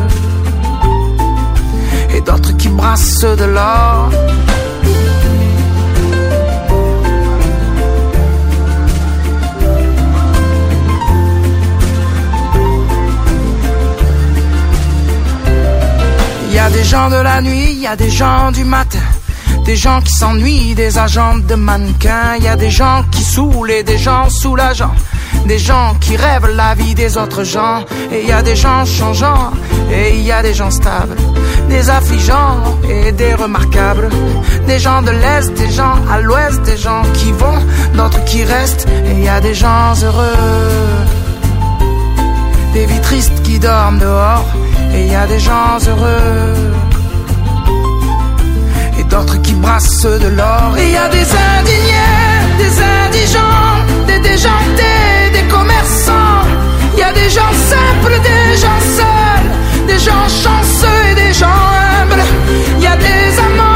Et 2.15 2.21
d'autres 2.21 2.55
qui 2.57 2.69
brassent 2.69 3.21
de 3.21 3.45
l'or. 3.45 4.09
Y 16.55 16.59
a 16.59 16.69
des 16.69 16.85
gens 16.85 17.09
de 17.09 17.17
la 17.17 17.41
nuit, 17.41 17.73
y 17.73 17.85
a 17.85 17.97
des 17.97 18.09
gens 18.09 18.49
du 18.49 18.63
matin. 18.63 19.05
Des 19.65 19.75
gens 19.75 19.99
qui 19.99 20.13
s'ennuient, 20.13 20.73
des 20.73 20.97
agents 20.97 21.37
de 21.37 21.55
mannequins. 21.55 22.37
Y 22.39 22.47
a 22.47 22.55
des 22.55 22.71
gens 22.71 23.03
qui 23.11 23.23
saoulent 23.23 23.71
et 23.71 23.83
des 23.83 23.97
gens 23.97 24.29
soulageants. 24.29 24.95
Des 25.47 25.59
gens 25.59 25.95
qui 25.99 26.15
rêvent 26.15 26.55
la 26.55 26.73
vie 26.73 26.95
des 26.95 27.17
autres 27.17 27.43
gens. 27.43 27.83
Et 28.09 28.23
y 28.25 28.31
a 28.31 28.41
des 28.41 28.55
gens 28.55 28.85
changeants 28.85 29.51
et 29.91 30.17
y 30.21 30.31
a 30.31 30.41
des 30.41 30.53
gens 30.53 30.71
stables. 30.71 31.17
Des 31.67 31.89
affligeants 31.89 32.57
et 32.89 33.11
des 33.11 33.33
remarquables. 33.33 34.07
Des 34.65 34.79
gens 34.79 35.01
de 35.01 35.11
l'Est, 35.11 35.53
des 35.55 35.71
gens 35.71 35.97
à 36.09 36.21
l'Ouest, 36.21 36.61
des 36.61 36.77
gens 36.77 37.03
qui 37.15 37.33
vont, 37.33 37.59
d'autres 37.95 38.23
qui 38.23 38.45
restent. 38.45 38.87
Et 39.07 39.23
y 39.23 39.27
a 39.27 39.41
des 39.41 39.53
gens 39.53 39.93
heureux. 40.03 40.37
Des 42.73 42.85
vies 42.85 43.01
tristes 43.01 43.41
qui 43.43 43.59
dorment 43.59 43.99
dehors. 43.99 44.45
Et 44.95 45.07
y 45.07 45.15
a 45.15 45.27
des 45.27 45.39
gens 45.39 45.77
heureux 45.89 46.53
et 48.97 49.03
d'autres 49.03 49.41
qui 49.41 49.53
brassent 49.53 50.07
de 50.25 50.29
l'or. 50.37 50.71
Et 50.77 50.91
y 50.91 50.97
a 50.97 51.09
des 51.09 51.27
indignés, 51.57 52.35
des 52.63 52.73
indigents, 53.03 53.75
des 54.07 54.19
déjantés, 54.19 55.31
des 55.33 55.45
commerçants. 55.55 56.43
Y 56.97 57.03
a 57.03 57.11
des 57.11 57.29
gens 57.29 57.53
simples, 57.71 58.15
des 58.31 58.57
gens 58.63 58.81
seuls, 58.99 59.49
des 59.91 59.99
gens 59.99 60.27
chanceux 60.43 61.01
et 61.11 61.15
des 61.23 61.33
gens 61.33 61.61
humbles. 61.99 62.23
Y 62.79 62.87
a 62.87 62.95
des 62.95 63.25
amants, 63.47 63.74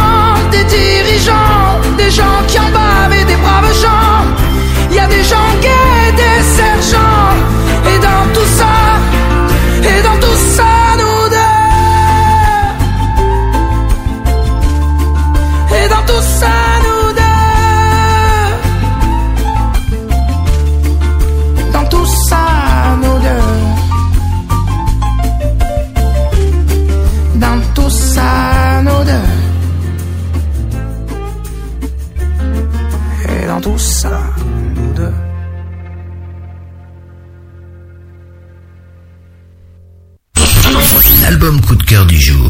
cœur 41.89 42.05
du 42.05 42.19
jour. 42.19 42.49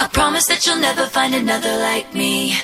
I 0.00 0.08
promise 0.12 0.44
that 0.48 0.66
you'll 0.66 0.80
never 0.80 1.06
find 1.06 1.32
another 1.34 1.72
like 1.78 2.12
me. 2.14 2.54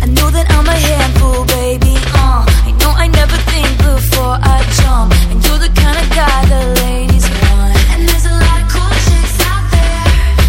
I 0.00 0.06
know 0.06 0.30
that 0.30 0.46
I'm 0.48 0.66
a 0.66 0.78
handful, 0.88 1.44
baby. 1.44 1.94
Uh, 2.14 2.40
I 2.68 2.72
know 2.80 2.92
I 3.04 3.06
never 3.08 3.36
think 3.52 3.68
before 3.90 4.36
I 4.40 4.58
jump. 4.80 5.12
And 5.30 5.38
you're 5.44 5.62
the 5.66 5.72
kind 5.82 5.98
of 6.02 6.06
guy 6.20 6.38
the 6.54 6.62
ladies 6.84 7.26
want. 7.36 7.76
And 7.92 8.08
there's 8.08 8.26
a 8.32 8.36
lot 8.44 8.58
of 8.62 8.68
cool 8.72 8.92
chicks 9.06 9.38
out 9.52 9.64
there. 9.76 10.04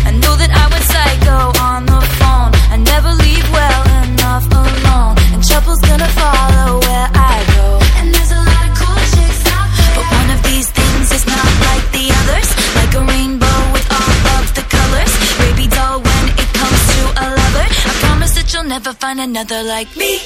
I 0.07 0.11
know 0.23 0.33
that 0.39 0.51
I 0.61 0.63
went 0.71 0.85
psycho 0.93 1.37
on 1.67 1.81
the 1.93 2.01
phone. 2.19 2.51
I 2.71 2.77
never 2.91 3.11
leave 3.25 3.47
well 3.51 3.83
enough 4.07 4.45
alone. 4.63 5.15
And 5.33 5.43
trouble's 5.43 5.81
gonna 5.81 6.11
follow 6.15 6.82
never 18.83 18.97
find 18.97 19.19
another 19.19 19.63
like 19.63 19.95
me. 19.95 20.19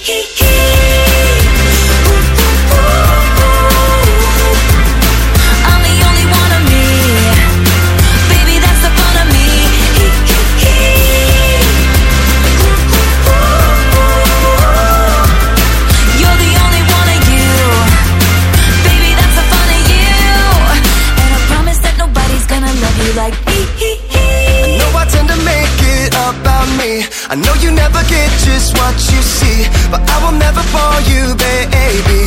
I'm 5.70 5.82
the 5.86 5.96
only 6.08 6.26
one 6.40 6.52
of 6.58 6.64
me. 6.72 6.86
Baby, 8.34 8.56
that's 8.64 8.82
the 8.82 8.92
fun 8.98 9.16
of 9.22 9.28
me. 9.36 9.48
You're 16.18 16.40
the 16.46 16.54
only 16.66 16.84
one 16.98 17.10
of 17.16 17.22
you. 17.34 17.50
Baby, 18.90 19.12
that's 19.20 19.36
the 19.38 19.46
fun 19.54 19.68
of 19.78 19.82
you. 19.94 20.10
And 21.22 21.32
I 21.36 21.40
promise 21.52 21.80
that 21.86 21.96
nobody's 22.00 22.46
gonna 22.48 22.74
love 22.82 22.98
you 23.06 23.14
like 23.22 23.47
about 26.28 26.68
me. 26.76 27.08
I 27.32 27.36
know 27.36 27.56
you 27.64 27.72
never 27.72 28.02
get 28.12 28.28
just 28.44 28.76
what 28.76 28.96
you 29.12 29.22
see 29.24 29.64
But 29.92 30.04
I 30.04 30.16
will 30.24 30.36
never 30.36 30.60
fall 30.74 31.00
you, 31.08 31.24
baby. 31.40 32.26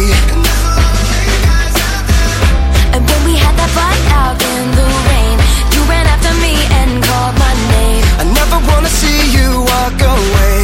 And 2.97 3.03
when 3.05 3.21
we 3.29 3.35
had 3.37 3.55
that 3.61 3.71
fight 3.77 4.05
out 4.17 4.41
in 4.41 4.65
the 4.79 4.89
rain 5.09 5.37
You 5.77 5.81
ran 5.85 6.07
after 6.09 6.33
me 6.41 6.55
and 6.81 6.91
called 7.05 7.37
my 7.37 7.55
name. 7.77 8.05
I 8.23 8.25
never 8.41 8.59
wanna 8.73 8.89
see 8.89 9.21
you 9.37 9.49
walk 9.69 9.99
away. 10.01 10.57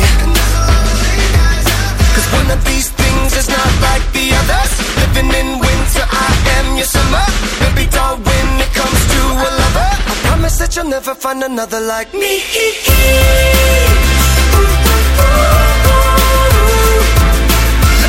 Cause 2.17 2.29
one 2.33 2.49
of 2.57 2.61
these 2.65 2.89
things 2.89 3.37
is 3.37 3.49
not 3.49 3.71
like 3.85 4.05
the 4.17 4.27
others. 4.41 4.73
Living 5.03 5.31
in 5.41 5.49
winter, 5.61 6.05
I 6.09 6.29
am 6.57 6.67
your 6.81 6.89
summer. 6.89 7.27
Baby, 7.61 7.85
don't 7.93 8.26
promise 10.47 10.59
that 10.59 10.77
you'll 10.77 10.91
never 10.91 11.15
find 11.15 11.43
another 11.43 11.81
like 11.81 12.13
me. 12.15 12.39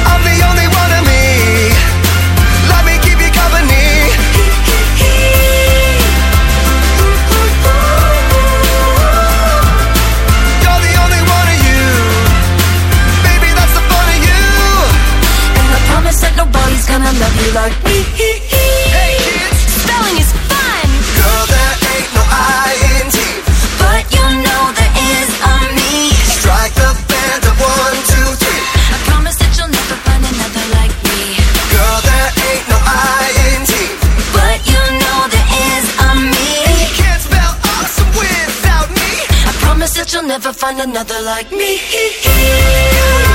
I'm 0.05 0.21
the 0.21 0.37
only 0.45 0.67
one 0.69 0.91
of 0.97 1.03
me. 1.09 1.23
Let 2.69 2.81
me 2.85 2.93
keep 3.01 3.17
you 3.17 3.31
company. 3.33 3.85
You're 10.61 10.81
the 10.87 10.93
only 11.03 11.21
one 11.37 11.47
of 11.55 11.59
you. 11.65 11.85
Baby, 13.25 13.49
that's 13.57 13.73
the 13.73 13.83
fun 13.89 14.07
of 14.13 14.19
you. 14.29 14.43
And 15.57 15.69
I 15.73 15.79
promise 15.89 16.21
that 16.21 16.33
nobody's 16.37 16.85
gonna 16.85 17.13
love 17.17 17.35
you 17.41 17.49
like 17.57 17.77
me. 17.83 18.46
You'll 40.17 40.27
never 40.27 40.51
find 40.51 40.79
another 40.79 41.21
like 41.21 41.51
me. 41.51 41.79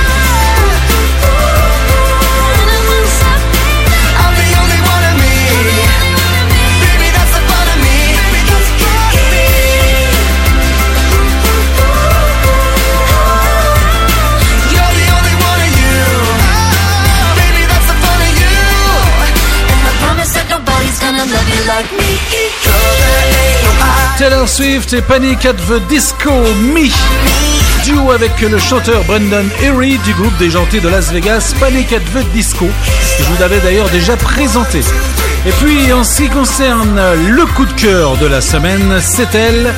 Taylor 24.17 24.49
Swift 24.49 24.91
et 24.93 25.01
Panic 25.01 25.45
at 25.45 25.53
the 25.53 25.87
Disco 25.87 26.31
Me. 26.73 26.89
Duo 27.85 28.11
avec 28.11 28.41
le 28.41 28.57
chanteur 28.59 29.03
Brendan 29.05 29.47
Erie 29.61 29.97
du 29.99 30.13
groupe 30.13 30.37
déjanté 30.37 30.81
de 30.81 30.89
Las 30.89 31.11
Vegas 31.11 31.53
Panic 31.59 31.93
at 31.93 31.99
the 32.13 32.25
Disco. 32.33 32.65
que 32.65 33.23
Je 33.23 33.29
vous 33.29 33.39
l'avais 33.39 33.59
d'ailleurs 33.59 33.89
déjà 33.89 34.17
présenté. 34.17 34.81
Et 35.45 35.51
puis 35.63 35.93
en 35.93 36.03
ce 36.03 36.23
qui 36.23 36.29
concerne 36.29 36.99
le 37.29 37.45
coup 37.55 37.65
de 37.65 37.73
cœur 37.73 38.17
de 38.17 38.25
la 38.25 38.41
semaine, 38.41 38.99
c'est 39.01 39.33
elle, 39.33 39.73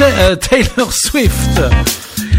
euh, 0.00 0.36
Taylor 0.36 0.92
Swift. 0.92 1.60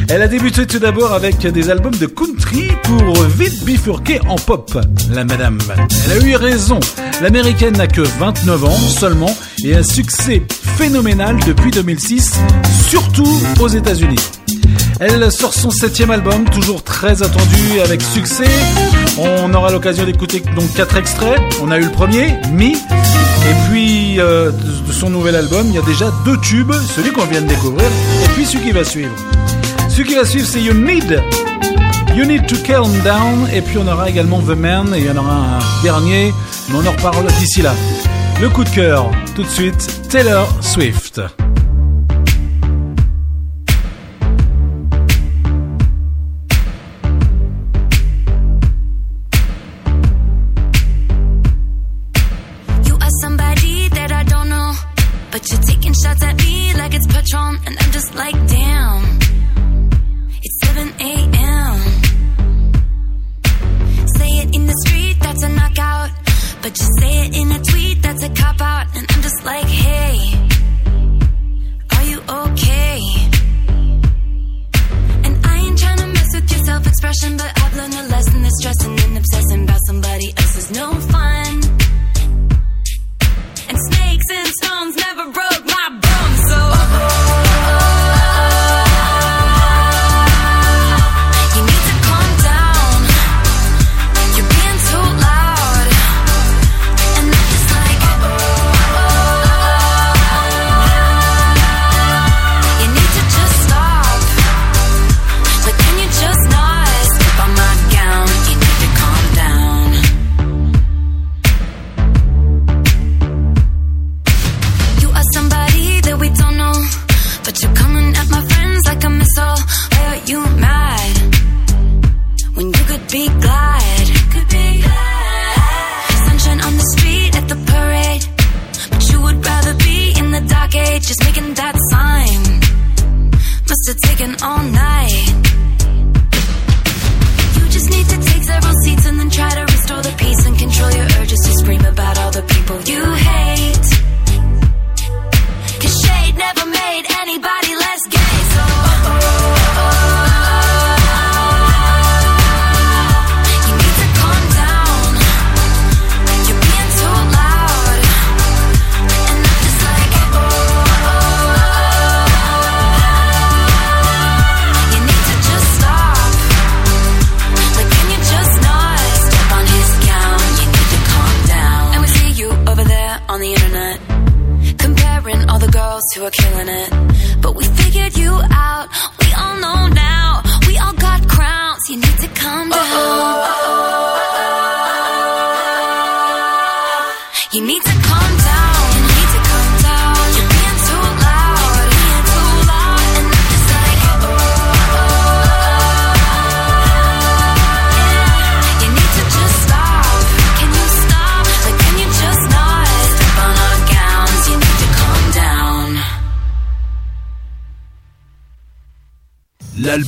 Elle 0.10 0.22
a 0.22 0.28
débuté 0.28 0.66
tout 0.66 0.80
d'abord 0.80 1.14
avec 1.14 1.38
des 1.38 1.70
albums 1.70 1.96
de 1.96 2.08
country 2.08 2.35
pour 2.84 3.24
vite 3.24 3.64
bifurquer 3.64 4.20
en 4.28 4.36
pop. 4.36 4.78
La 5.12 5.24
madame, 5.24 5.60
elle 6.06 6.12
a 6.12 6.26
eu 6.26 6.36
raison. 6.36 6.80
L'américaine 7.22 7.78
n'a 7.78 7.88
que 7.88 8.02
29 8.02 8.66
ans 8.66 8.78
seulement 8.78 9.36
et 9.64 9.76
un 9.76 9.84
succès 9.84 10.44
phénoménal 10.78 11.38
depuis 11.46 11.72
2006, 11.72 12.34
surtout 12.88 13.42
aux 13.60 13.68
États-Unis. 13.68 14.20
Elle 15.00 15.32
sort 15.32 15.54
son 15.54 15.72
septième 15.72 16.12
album, 16.12 16.46
toujours 16.46 16.84
très 16.84 17.22
attendu 17.24 17.80
avec 17.84 18.02
succès. 18.02 18.50
On 19.18 19.54
aura 19.54 19.72
l'occasion 19.72 20.06
d'écouter 20.06 20.42
donc 20.56 20.74
quatre 20.74 20.98
extraits. 20.98 21.40
On 21.62 21.72
a 21.72 21.78
eu 21.78 21.84
le 21.84 21.92
premier, 21.92 22.34
Me, 22.52 22.72
et 22.72 23.70
puis 23.70 24.20
euh, 24.20 24.52
de 24.52 24.92
son 24.92 25.10
nouvel 25.10 25.36
album, 25.36 25.68
il 25.68 25.76
y 25.76 25.80
a 25.80 25.82
déjà 25.82 26.12
deux 26.24 26.38
tubes, 26.40 26.74
celui 26.96 27.12
qu'on 27.12 27.26
vient 27.26 27.42
de 27.42 27.48
découvrir, 27.48 27.88
et 28.24 28.28
puis 28.36 28.46
celui 28.46 28.66
qui 28.66 28.72
va 28.72 28.84
suivre. 28.84 29.16
Celui 29.90 30.06
qui 30.06 30.16
va 30.16 30.26
suivre, 30.26 30.48
c'est 30.48 30.62
You 30.62 30.74
Need. 30.74 31.22
You 32.16 32.24
Need 32.26 32.48
to 32.48 32.56
Calm 32.64 32.92
Down. 33.04 33.48
Et 33.54 33.62
puis 33.62 33.78
on 33.78 33.88
aura 33.88 34.10
également 34.10 34.40
The 34.40 34.58
Man. 34.58 34.94
Et 34.96 35.00
il 35.00 35.06
y 35.06 35.10
en 35.10 35.18
aura 35.18 35.58
un 35.58 35.84
dernier. 35.84 36.34
Mais 36.70 36.76
on 36.76 36.88
en 36.88 36.92
reparle 36.92 37.28
d'ici 37.40 37.62
là. 37.62 37.74
Le 38.42 38.50
coup 38.50 38.64
de 38.64 38.70
cœur. 38.70 39.12
Tout 39.36 39.44
de 39.44 39.50
suite, 39.50 40.02
Taylor 40.10 40.48
Swift. 40.62 41.22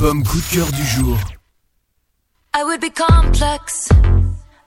L'album 0.07 0.23
coup 0.23 0.39
de 0.39 0.55
cœur 0.55 0.71
du 0.71 0.85
jour. 0.85 1.17
I 2.55 2.63
would 2.63 2.79
be 2.79 2.89
complex. 2.89 3.89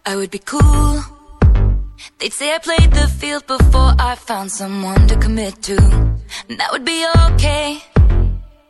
I 0.05 0.15
would 0.15 0.31
be 0.31 0.39
cool. 0.39 1.01
They'd 2.19 2.35
say 2.35 2.55
I 2.55 2.59
played 2.59 2.93
the 2.93 3.09
field 3.09 3.47
before 3.47 3.95
I 3.99 4.17
found 4.17 4.53
someone 4.53 5.07
to 5.07 5.17
commit 5.17 5.63
to. 5.63 5.79
And 6.51 6.61
that 6.61 6.71
would 6.73 6.85
be 6.85 7.07
okay 7.33 7.79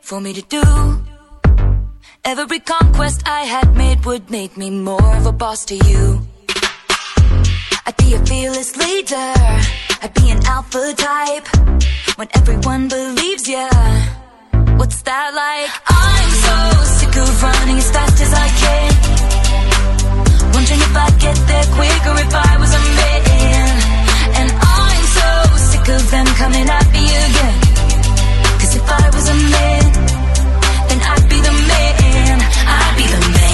for 0.00 0.20
me 0.20 0.32
to 0.32 0.42
do. 0.42 0.62
Every 2.24 2.60
conquest 2.60 3.26
I 3.26 3.46
had 3.46 3.76
made 3.76 4.04
would 4.04 4.30
make 4.30 4.56
me 4.56 4.70
more 4.70 5.16
of 5.16 5.26
a 5.26 5.32
boss 5.32 5.64
to 5.64 5.74
you. 5.74 6.20
I'd 7.84 7.96
be 7.96 8.14
a 8.14 8.24
fearless 8.24 8.76
leader. 8.76 9.34
I'd 10.02 10.14
be 10.14 10.30
an 10.30 10.46
alpha 10.46 10.94
type. 10.94 11.48
When 12.16 12.28
everyone 12.36 12.86
believes 12.86 13.48
ya. 13.48 13.68
What's 14.80 15.02
that 15.02 15.30
like? 15.36 15.68
I'm 15.92 16.30
so 16.46 16.56
sick 16.96 17.14
of 17.20 17.42
running 17.42 17.76
as 17.76 17.90
fast 17.92 18.16
as 18.16 18.32
I 18.32 18.48
can. 18.64 18.92
Wondering 20.56 20.80
if 20.80 20.96
I'd 20.96 21.16
get 21.20 21.36
there 21.36 21.66
quicker 21.76 22.14
if 22.24 22.32
I 22.32 22.52
was 22.56 22.72
a 22.72 22.82
man. 22.96 23.76
And 24.40 24.48
I'm 24.48 25.04
so 25.20 25.30
sick 25.68 25.86
of 25.96 26.02
them 26.10 26.26
coming 26.40 26.64
at 26.64 26.86
me 26.96 27.04
again. 27.12 27.60
Cause 28.56 28.74
if 28.80 28.88
I 28.88 29.04
was 29.12 29.28
a 29.28 29.36
man, 29.52 29.84
then 30.88 31.00
I'd 31.12 31.28
be 31.28 31.38
the 31.44 31.54
man. 31.68 32.36
I'd 32.40 32.94
be 32.96 33.04
the 33.04 33.20
man. 33.36 33.49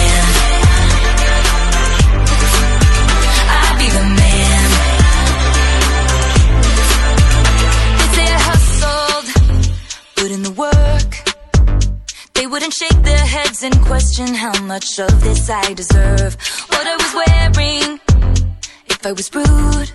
They 12.47 12.52
wouldn't 12.52 12.75
shake 12.75 13.02
their 13.02 13.26
heads 13.26 13.65
and 13.65 13.75
question 13.81 14.33
how 14.33 14.57
much 14.62 15.00
of 15.00 15.20
this 15.20 15.50
I 15.50 15.75
deserve. 15.75 16.36
What 16.68 16.86
I 16.86 16.94
was 17.02 17.12
wearing, 17.20 17.99
if 18.86 19.05
I 19.05 19.10
was 19.10 19.34
rude, 19.34 19.91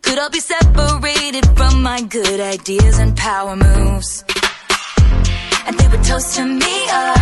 could 0.00 0.18
I 0.18 0.28
be 0.32 0.40
separated 0.40 1.44
from 1.54 1.82
my 1.82 2.00
good 2.00 2.40
ideas 2.40 2.98
and 2.98 3.14
power 3.14 3.56
moves. 3.56 4.24
And 5.66 5.78
they 5.78 5.86
would 5.88 6.02
toast 6.02 6.34
to 6.36 6.46
me, 6.46 6.76
oh, 6.88 7.14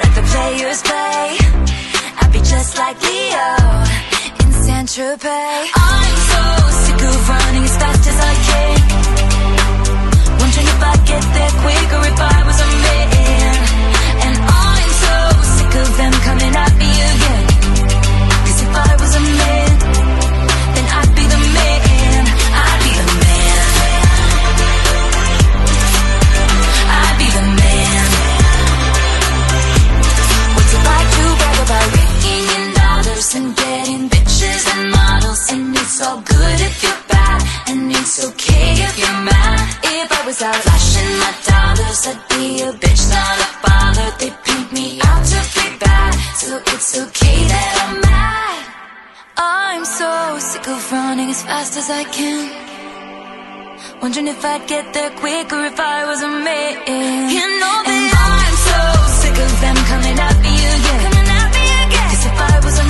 let 0.00 0.14
the 0.14 0.22
players 0.30 0.82
play. 0.82 1.34
I'd 2.22 2.30
be 2.32 2.38
just 2.54 2.78
like 2.78 3.02
Leo 3.02 3.50
in 4.46 4.50
Saint 4.62 4.88
Tropez. 4.94 5.70
I'm 5.74 6.16
so 6.30 6.42
sick 6.84 7.02
of 7.02 7.28
running 7.28 7.64
as 7.64 7.76
fast 7.82 8.04
as 8.12 8.18
I 8.30 8.34
can. 8.46 8.78
Wondering 10.38 10.68
if 10.70 10.80
I'd 10.90 11.02
get 11.04 11.24
there 11.34 11.54
quicker 11.66 12.00
if 12.14 12.20
I 12.20 12.46
was 12.46 12.60
a 12.60 12.66
man. 12.84 13.19
Of 15.82 15.96
them 15.96 16.12
coming 16.28 16.54
at 16.64 16.72
again. 17.10 17.46
If 18.64 18.72
I 18.88 18.92
was 19.00 19.12
a 19.20 19.22
man, 19.40 19.70
then 20.74 20.86
I'd 20.98 21.12
be 21.18 21.24
the 21.34 21.40
man. 21.56 22.22
I'd 22.64 22.80
be 22.84 22.92
the 23.00 23.06
man. 23.24 23.66
I'd 27.00 27.16
be 27.20 27.28
the 27.36 27.44
man. 27.60 28.06
Like 30.56 31.08
to 31.16 31.24
brag 31.40 31.58
about 31.66 31.88
in 32.56 32.64
dollars 32.80 33.28
and 33.38 33.48
getting 33.56 34.02
bitches 34.12 34.62
and 34.72 34.90
models? 34.90 35.42
And 35.52 35.76
it's 35.76 36.02
all 36.02 36.20
good 36.20 36.58
if 36.68 36.82
you're 36.82 37.02
bad, 37.08 37.19
and 37.70 37.92
it's 37.92 38.16
okay 38.26 38.66
if 38.86 38.94
you're 38.98 39.20
mad. 39.30 39.60
If 39.84 40.08
I 40.18 40.20
was 40.26 40.42
out 40.42 40.60
flashing 40.66 41.12
my 41.22 41.32
dollars, 41.50 42.00
I'd 42.10 42.20
be 42.30 42.46
a 42.66 42.70
bitch, 42.82 43.02
not 43.14 43.36
a 43.46 43.48
bother. 43.64 44.08
They 44.20 44.30
paint 44.46 44.68
me 44.72 44.86
out 45.08 45.22
to 45.32 45.40
be 45.54 45.66
bad, 45.78 46.12
so 46.40 46.50
it's 46.72 46.90
okay 47.04 47.38
that 47.52 47.70
I'm 47.82 47.92
mad. 48.06 48.62
I'm 49.36 49.84
so 49.84 50.10
sick 50.50 50.66
of 50.68 50.92
running 50.92 51.30
as 51.30 51.42
fast 51.42 51.76
as 51.80 51.88
I 51.90 52.04
can. 52.16 52.42
Wondering 54.02 54.28
if 54.28 54.44
I'd 54.44 54.66
get 54.66 54.92
there 54.94 55.12
quicker 55.22 55.60
if 55.70 55.78
I 55.78 55.98
was 56.10 56.20
a 56.22 56.32
man. 56.46 56.72
You 57.36 57.44
know 57.60 57.76
that 57.88 58.06
I'm 58.30 58.56
so 58.68 58.80
sick 59.20 59.36
of 59.46 59.52
them 59.62 59.76
coming 59.90 60.18
at 60.28 60.36
me 60.44 60.54
again. 60.74 61.00
Coming 61.06 61.28
at 61.40 61.48
me 61.56 61.66
again. 61.84 62.06
Cause 62.10 62.24
if 62.30 62.38
I 62.52 62.54
was 62.66 62.76
a 62.84 62.89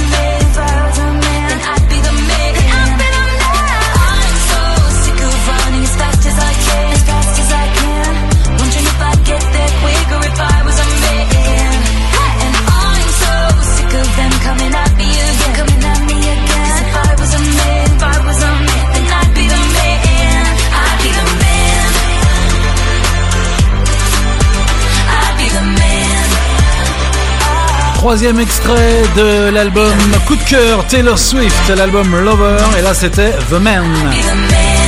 Troisième 28.01 28.41
extrait 28.41 29.03
de 29.15 29.51
l'album 29.51 29.93
Coup 30.27 30.35
de 30.35 30.43
cœur 30.45 30.87
Taylor 30.87 31.19
Swift, 31.19 31.69
l'album 31.77 32.09
Lover, 32.25 32.57
et 32.79 32.81
là 32.81 32.95
c'était 32.95 33.33
The 33.51 33.61
Man. 33.61 33.85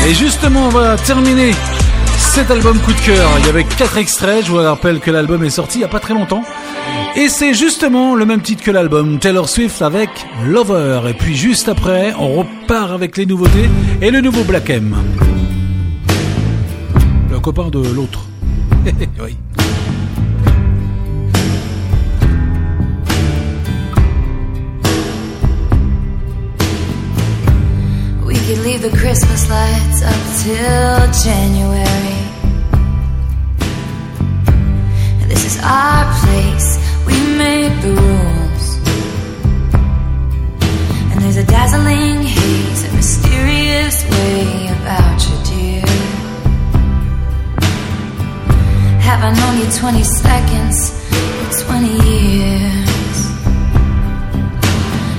Et 0.09 0.15
justement, 0.15 0.69
on 0.69 0.71
va 0.71 0.97
terminer 0.97 1.51
cet 2.17 2.51
album 2.51 2.79
Coup 2.79 2.95
de 2.95 3.01
cœur. 3.01 3.29
Il 3.41 3.45
y 3.45 3.49
avait 3.51 3.65
quatre 3.65 3.99
extraits, 3.99 4.47
je 4.47 4.51
vous 4.51 4.57
rappelle 4.57 4.99
que 4.99 5.11
l'album 5.11 5.45
est 5.45 5.51
sorti 5.51 5.77
il 5.77 5.81
n'y 5.81 5.85
a 5.85 5.89
pas 5.89 6.01
très 6.01 6.15
longtemps. 6.15 6.43
Et 7.15 7.29
c'est 7.29 7.53
justement 7.53 8.15
le 8.15 8.25
même 8.25 8.41
titre 8.41 8.65
que 8.65 8.71
l'album 8.71 9.19
Taylor 9.19 9.47
Swift 9.47 9.83
avec 9.83 10.09
Lover. 10.47 11.03
Et 11.11 11.13
puis 11.13 11.37
juste 11.37 11.69
après, 11.69 12.15
on 12.19 12.37
repart 12.37 12.93
avec 12.93 13.19
les 13.19 13.27
nouveautés 13.27 13.69
et 14.01 14.11
le 14.11 14.23
nouveau 14.23 14.43
Black 14.43 14.71
M. 14.71 14.97
Le 17.31 17.39
copain 17.41 17.69
de 17.69 17.79
l'autre. 17.79 18.21
oui. 19.23 19.37
Leave 28.73 28.91
the 28.91 28.97
Christmas 28.97 29.51
lights 29.51 30.03
up 30.03 30.23
till 30.43 31.01
January. 31.27 32.21
This 35.29 35.45
is 35.45 35.57
our 35.63 36.05
place, 36.23 36.69
we 37.07 37.17
make 37.37 37.75
the 37.83 37.93
rules. 38.03 38.67
And 41.11 41.21
there's 41.23 41.37
a 41.37 41.45
dazzling 41.45 42.23
haze, 42.23 42.85
a 42.89 42.93
mysterious 42.95 43.97
way 44.13 44.69
about 44.77 45.19
you, 45.27 45.37
dear. 45.51 45.87
Have 49.07 49.21
I 49.29 49.31
known 49.39 49.55
you 49.61 49.69
20 49.71 50.03
seconds 50.03 50.79
or 51.41 51.65
20 51.67 51.89
years? 52.11 53.19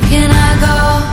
Can 0.09 0.29
I 0.31 0.51
go? 0.65 1.12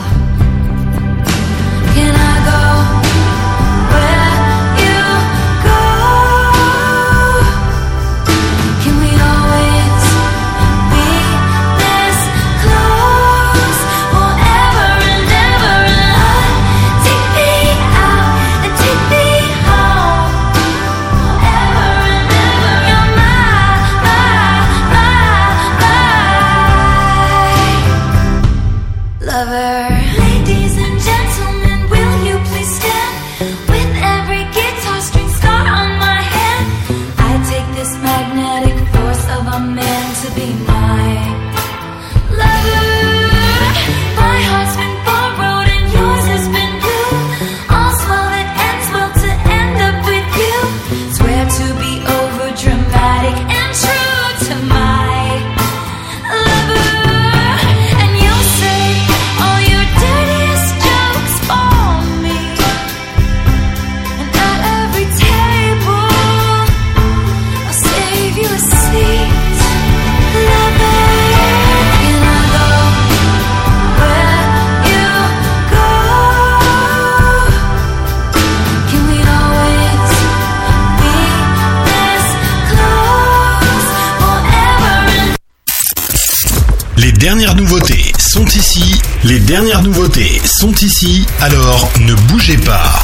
Dernières 89.51 89.83
nouveautés 89.83 90.39
sont 90.45 90.71
ici. 90.71 91.25
Alors 91.41 91.91
ne 91.99 92.13
bougez 92.29 92.55
pas. 92.55 93.03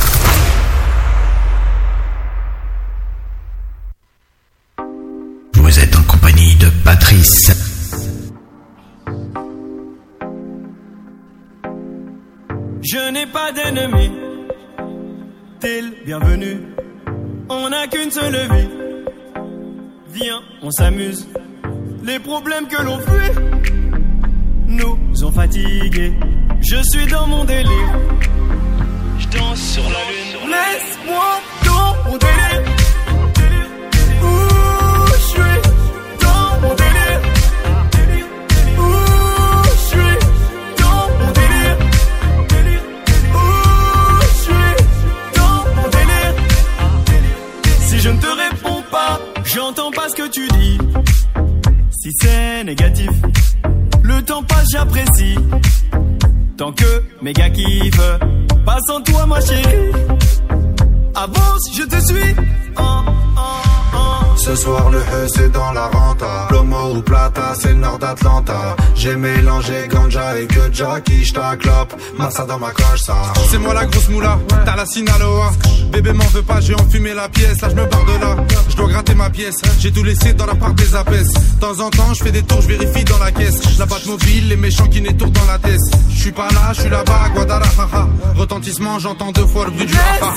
Jackie 70.77 71.25
j't'acclope 71.25 71.95
Massa 72.19 72.45
dans 72.45 72.59
ma 72.59 72.69
coche 72.69 73.01
ça. 73.01 73.15
C'est 73.49 73.57
moi 73.57 73.73
la 73.73 73.85
grosse 73.85 74.09
moula, 74.09 74.37
t'as 74.63 74.75
la 74.75 74.85
Sinaloa. 74.85 75.51
Bébé 75.91 76.13
m'en 76.13 76.25
veut 76.25 76.43
pas, 76.43 76.59
j'ai 76.61 76.75
enfumé 76.75 77.13
la 77.13 77.29
pièce 77.29 77.61
Là 77.61 77.69
je 77.69 77.75
me 77.75 77.85
barre 77.85 78.05
de 78.05 78.21
là, 78.21 78.35
je 78.69 78.75
dois 78.75 78.87
gratter 78.89 79.15
ma 79.15 79.29
pièce 79.29 79.55
J'ai 79.79 79.91
tout 79.91 80.03
laissé 80.03 80.33
dans 80.33 80.45
la 80.45 80.53
part 80.53 80.73
des 80.73 80.93
apes 80.95 81.09
De 81.09 81.59
temps 81.59 81.79
en 81.79 81.89
temps 81.89 82.13
je 82.13 82.23
fais 82.23 82.31
des 82.31 82.43
tours, 82.43 82.61
je 82.61 82.67
vérifie 82.67 83.03
dans 83.05 83.17
la 83.17 83.31
caisse. 83.31 83.79
La 83.79 83.85
batte 83.85 84.05
mobile, 84.05 84.49
les 84.49 84.55
méchants 84.55 84.87
qui 84.87 85.01
n'étourdent 85.01 85.33
dans 85.33 85.45
la 85.45 85.57
tête. 85.57 85.79
Je 86.09 86.19
suis 86.19 86.31
pas 86.31 86.49
là, 86.49 86.73
je 86.73 86.81
suis 86.81 86.89
là-bas 86.89 87.29
Guadalajara. 87.33 88.07
Retentissement, 88.35 88.99
j'entends 88.99 89.31
deux 89.31 89.45
fois 89.47 89.65
le 89.65 89.71
bruit 89.71 89.85
du 89.85 89.93
rafa 89.95 90.35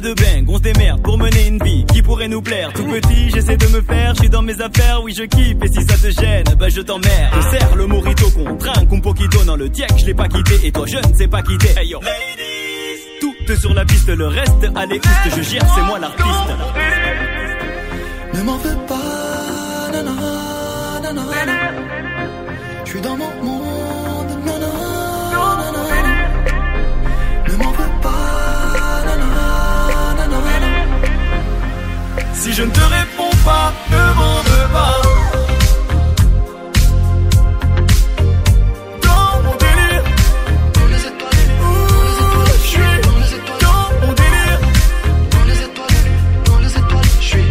deux 0.00 0.14
bangs, 0.14 0.44
on 0.48 0.56
se 0.56 0.62
démerde 0.62 1.02
pour 1.02 1.18
mener 1.18 1.46
une 1.46 1.62
vie 1.62 1.84
qui 1.86 2.02
pourrait 2.02 2.28
nous 2.28 2.42
plaire. 2.42 2.72
Tout 2.72 2.84
petit, 2.84 3.30
j'essaie 3.30 3.56
de 3.56 3.66
me 3.66 3.82
faire, 3.82 4.14
je 4.14 4.20
suis 4.20 4.28
dans 4.28 4.42
mes 4.42 4.60
affaires, 4.60 5.02
oui 5.02 5.14
je 5.16 5.24
kiffe. 5.24 5.56
Et 5.62 5.68
si 5.68 5.84
ça 5.86 5.96
te 5.96 6.10
gêne, 6.10 6.44
bah 6.58 6.68
je 6.68 6.80
t'emmerde. 6.80 7.32
Je 7.34 7.56
serre 7.56 7.76
le 7.76 7.86
morito 7.86 8.30
qu'on 8.30 8.56
trinque, 8.56 8.92
un 8.92 9.00
poquito 9.00 9.44
dans 9.44 9.56
le 9.56 9.70
tiek, 9.70 9.86
je 9.98 10.06
l'ai 10.06 10.14
pas 10.14 10.28
quitté. 10.28 10.66
Et 10.66 10.72
toi, 10.72 10.86
je 10.86 10.96
ne 10.96 11.14
sais 11.14 11.28
pas 11.28 11.42
quitter. 11.42 11.78
Hey 11.78 11.88
yo. 11.88 12.00
Tout 13.20 13.56
sur 13.56 13.72
la 13.72 13.84
piste, 13.84 14.08
le 14.08 14.26
reste, 14.26 14.70
allez, 14.74 14.98
oust, 14.98 15.36
je 15.36 15.42
gère, 15.42 15.74
c'est 15.74 15.82
moi 15.82 15.98
l'artiste. 15.98 16.50
Ne 18.34 18.42
m'en 18.42 18.58
veux 18.58 18.76
pas, 18.86 19.90
nanana, 19.90 21.00
nanana. 21.02 21.52
Je 22.84 22.90
suis 22.90 23.00
dans 23.00 23.16
mon 23.16 23.30
Si 32.48 32.54
je 32.54 32.62
ne 32.62 32.70
te 32.70 32.80
réponds 32.80 33.36
pas, 33.44 33.74
ne 33.90 34.14
m'en 34.14 34.36
veux 34.36 34.68
pas. 34.72 34.96
Dans 39.02 39.42
mon 39.44 39.54
délire. 39.58 40.02
Je 47.20 47.26
suis? 47.26 47.42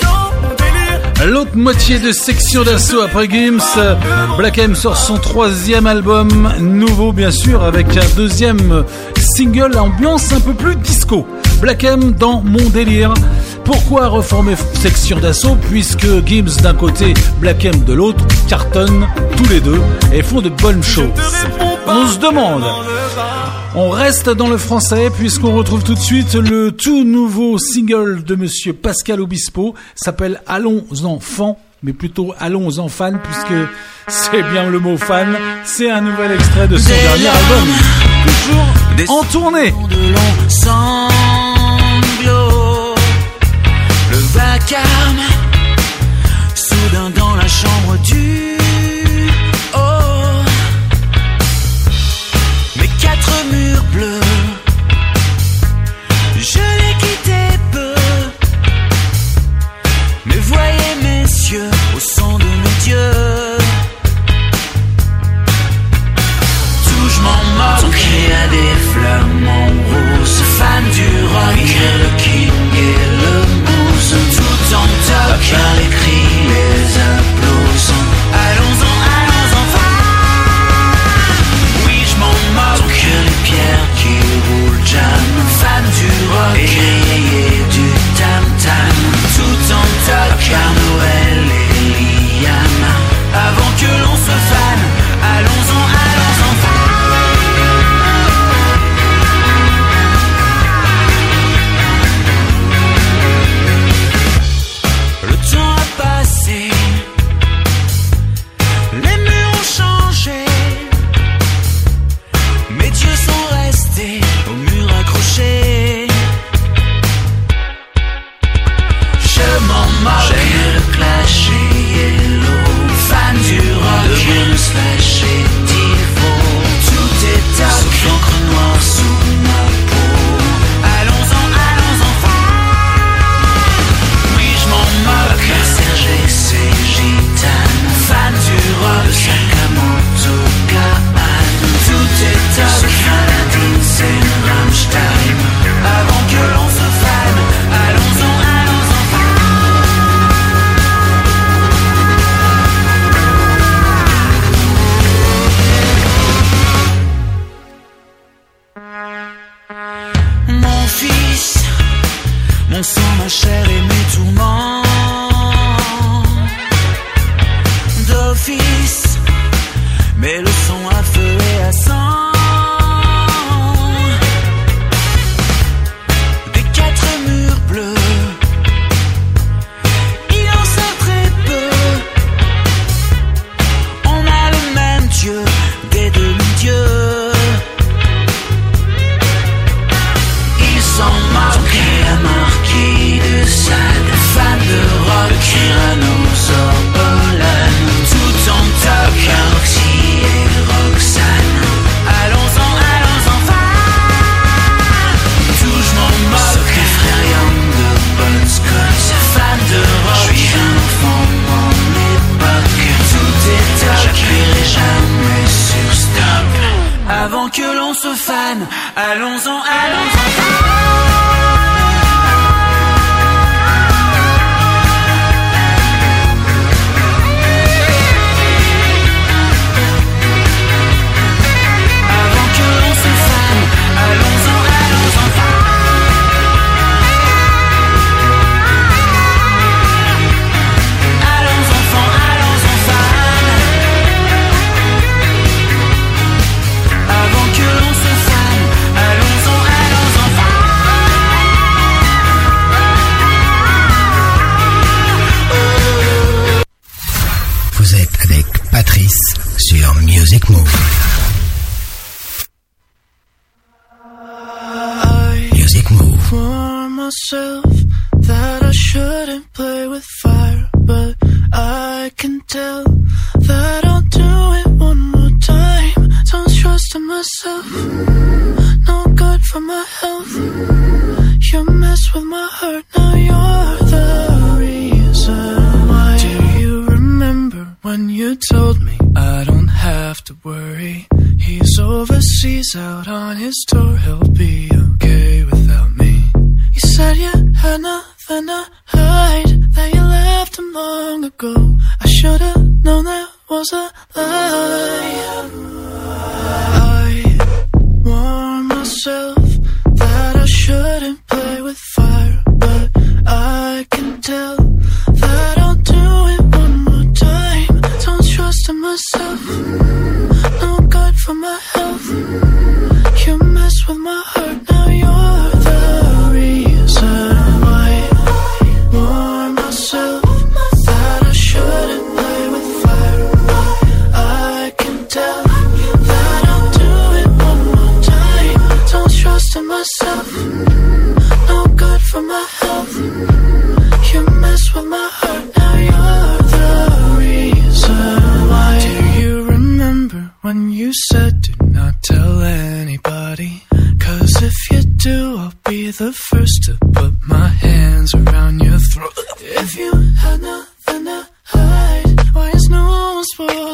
Dans 0.00 0.30
mon 0.40 0.54
délire. 0.56 1.30
L'autre 1.30 1.54
moitié 1.54 1.98
de 1.98 2.10
section 2.12 2.62
d'assaut 2.62 3.02
après 3.02 3.28
Gims, 3.28 3.60
Black 4.38 4.56
M 4.56 4.74
sort 4.74 4.96
son 4.96 5.18
troisième 5.18 5.86
album, 5.86 6.54
nouveau 6.58 7.12
bien 7.12 7.30
sûr, 7.30 7.62
avec 7.62 7.98
un 7.98 8.16
deuxième 8.16 8.86
single 9.36 9.76
ambiance 9.76 10.32
un 10.32 10.40
peu 10.40 10.54
plus 10.54 10.76
disco. 10.76 11.26
Black 11.60 11.84
M 11.84 12.12
dans 12.12 12.40
Mon 12.40 12.70
délire. 12.70 13.12
Pourquoi 13.64 14.08
reformer 14.08 14.56
section 14.74 15.18
d'assaut 15.18 15.56
puisque 15.68 16.06
Gims 16.26 16.60
d'un 16.62 16.74
côté, 16.74 17.14
Black 17.38 17.64
M 17.64 17.84
de 17.84 17.92
l'autre 17.92 18.24
cartonnent 18.48 19.06
tous 19.36 19.48
les 19.48 19.60
deux 19.60 19.80
et 20.12 20.22
font 20.22 20.40
de 20.40 20.48
bonnes 20.48 20.82
choses. 20.82 21.10
On 21.86 22.06
se 22.08 22.18
demande. 22.18 22.64
On 23.74 23.90
reste 23.90 24.28
dans 24.28 24.48
le 24.48 24.58
français 24.58 25.10
puisqu'on 25.10 25.54
retrouve 25.54 25.82
tout 25.82 25.94
de 25.94 26.00
suite 26.00 26.34
le 26.34 26.72
tout 26.72 27.04
nouveau 27.04 27.58
single 27.58 28.22
de 28.24 28.34
monsieur 28.34 28.72
Pascal 28.72 29.20
Obispo, 29.20 29.74
s'appelle 29.94 30.42
Allons 30.46 30.84
enfants, 31.04 31.58
mais 31.82 31.92
plutôt 31.92 32.34
Allons 32.38 32.78
en 32.78 32.88
fan 32.88 33.20
puisque 33.22 33.68
c'est 34.08 34.42
bien 34.50 34.68
le 34.68 34.78
mot 34.78 34.96
fan, 34.96 35.36
c'est 35.64 35.90
un 35.90 36.00
nouvel 36.00 36.32
extrait 36.32 36.68
de 36.68 36.76
son 36.76 36.88
dernier 36.88 37.28
album. 37.28 37.68
Toujours 38.26 39.18
en 39.18 39.24
tournée. 39.24 39.70
de 39.70 40.12
soudain 46.54 47.10
dans 47.10 47.34
la 47.34 47.48
chambre 47.48 47.96
du 48.04 48.61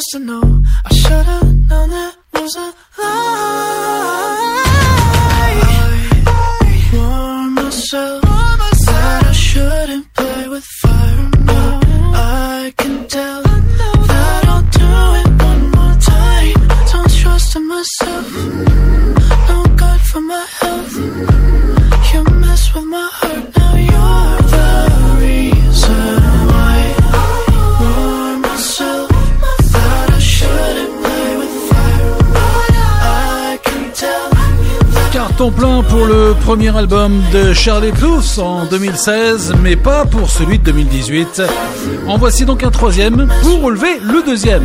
to 0.08 0.18
know. 0.18 0.47
album 36.76 37.22
de 37.32 37.52
Charlie 37.52 37.92
Clouse 37.92 38.38
en 38.38 38.66
2016, 38.66 39.54
mais 39.62 39.76
pas 39.76 40.04
pour 40.04 40.28
celui 40.28 40.58
de 40.58 40.64
2018. 40.64 41.42
En 42.06 42.18
voici 42.18 42.44
donc 42.44 42.62
un 42.62 42.70
troisième 42.70 43.28
pour 43.42 43.62
relever 43.62 43.98
le 44.02 44.22
deuxième. 44.24 44.64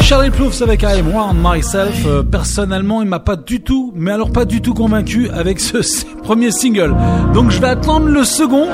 Charlie 0.00 0.30
Plouffe 0.30 0.60
avec 0.62 0.82
I'm 0.82 1.14
Warm 1.14 1.38
Myself, 1.42 2.06
euh, 2.06 2.22
personnellement, 2.22 3.02
il 3.02 3.08
m'a 3.08 3.18
pas 3.18 3.36
du 3.36 3.62
tout, 3.62 3.92
mais 3.96 4.12
alors 4.12 4.30
pas 4.30 4.44
du 4.44 4.60
tout 4.60 4.74
convaincu 4.74 5.30
avec 5.30 5.60
ce, 5.60 5.82
ce 5.82 6.04
premier 6.22 6.50
single. 6.50 6.94
Donc 7.32 7.50
je 7.50 7.60
vais 7.60 7.68
attendre 7.68 8.06
le 8.06 8.24
second, 8.24 8.68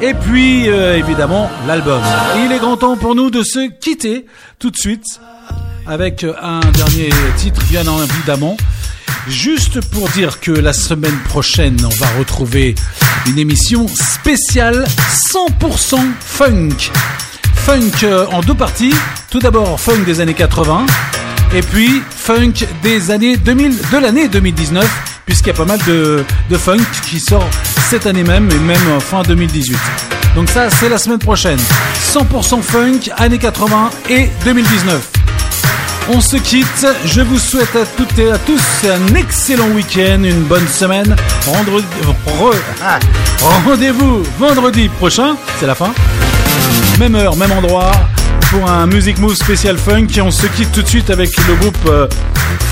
et 0.00 0.14
puis 0.14 0.68
euh, 0.68 0.96
évidemment 0.96 1.50
l'album. 1.66 2.00
Il 2.44 2.52
est 2.52 2.58
grand 2.58 2.76
temps 2.76 2.96
pour 2.96 3.14
nous 3.14 3.30
de 3.30 3.42
se 3.42 3.70
quitter 3.70 4.26
tout 4.58 4.70
de 4.70 4.76
suite 4.76 5.04
avec 5.86 6.24
un 6.24 6.60
dernier 6.72 7.10
titre, 7.36 7.62
bien 7.68 7.82
évidemment. 7.82 8.56
Juste 9.28 9.80
pour 9.90 10.08
dire 10.08 10.40
que 10.40 10.50
la 10.50 10.72
semaine 10.72 11.16
prochaine, 11.28 11.76
on 11.84 11.88
va 11.88 12.08
retrouver 12.18 12.74
une 13.28 13.38
émission 13.38 13.86
spéciale 13.86 14.84
100% 15.32 15.96
funk. 16.20 16.90
Funk 17.54 18.02
euh, 18.02 18.26
en 18.32 18.40
deux 18.40 18.54
parties. 18.54 18.94
Tout 19.30 19.38
d'abord, 19.38 19.80
funk 19.80 20.02
des 20.04 20.20
années 20.20 20.34
80. 20.34 20.86
Et 21.54 21.62
puis, 21.62 22.02
funk 22.10 22.66
des 22.82 23.12
années 23.12 23.36
2000, 23.36 23.76
de 23.92 23.98
l'année 23.98 24.26
2019. 24.26 24.84
Puisqu'il 25.24 25.48
y 25.48 25.50
a 25.50 25.54
pas 25.54 25.66
mal 25.66 25.78
de, 25.86 26.24
funk 26.58 26.82
qui 27.08 27.20
sort 27.20 27.48
cette 27.88 28.06
année 28.06 28.24
même 28.24 28.50
et 28.50 28.58
même 28.58 29.00
fin 29.00 29.22
2018. 29.22 29.78
Donc 30.34 30.50
ça, 30.50 30.68
c'est 30.68 30.88
la 30.88 30.98
semaine 30.98 31.20
prochaine. 31.20 31.60
100% 32.12 32.60
funk, 32.60 33.12
années 33.18 33.38
80 33.38 33.90
et 34.10 34.28
2019. 34.44 35.21
On 36.10 36.20
se 36.20 36.36
quitte. 36.36 36.86
Je 37.04 37.20
vous 37.20 37.38
souhaite 37.38 37.74
à 37.76 37.86
toutes 37.86 38.18
et 38.18 38.30
à 38.30 38.38
tous 38.38 38.60
un 38.84 39.14
excellent 39.14 39.68
week-end, 39.68 40.22
une 40.24 40.42
bonne 40.42 40.66
semaine. 40.66 41.14
Ah, 42.82 42.98
rendez-vous 43.64 44.22
vendredi 44.38 44.88
prochain. 44.88 45.36
C'est 45.58 45.66
la 45.66 45.74
fin. 45.74 45.92
Même 46.98 47.14
heure, 47.14 47.36
même 47.36 47.52
endroit 47.52 47.92
pour 48.50 48.68
un 48.68 48.86
Music 48.86 49.18
Move 49.18 49.34
spécial 49.34 49.78
funk. 49.78 50.08
Et 50.16 50.20
on 50.20 50.30
se 50.30 50.46
quitte 50.46 50.72
tout 50.72 50.82
de 50.82 50.88
suite 50.88 51.10
avec 51.10 51.30
le 51.46 51.54
groupe 51.54 51.86
euh, 51.86 52.08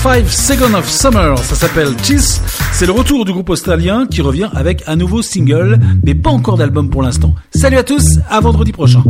Five 0.03 0.29
Seconds 0.29 0.73
of 0.77 0.89
Summer. 0.89 1.37
Ça 1.39 1.55
s'appelle 1.55 1.95
Cheese. 2.03 2.41
C'est 2.73 2.85
le 2.85 2.91
retour 2.91 3.25
du 3.25 3.31
groupe 3.31 3.49
australien 3.49 4.05
qui 4.09 4.21
revient 4.21 4.49
avec 4.53 4.83
un 4.87 4.95
nouveau 4.97 5.21
single, 5.21 5.79
mais 6.03 6.15
pas 6.15 6.31
encore 6.31 6.57
d'album 6.57 6.89
pour 6.89 7.01
l'instant. 7.01 7.33
Salut 7.55 7.77
à 7.77 7.83
tous, 7.83 8.05
à 8.29 8.39
vendredi 8.41 8.71
prochain. 8.71 9.03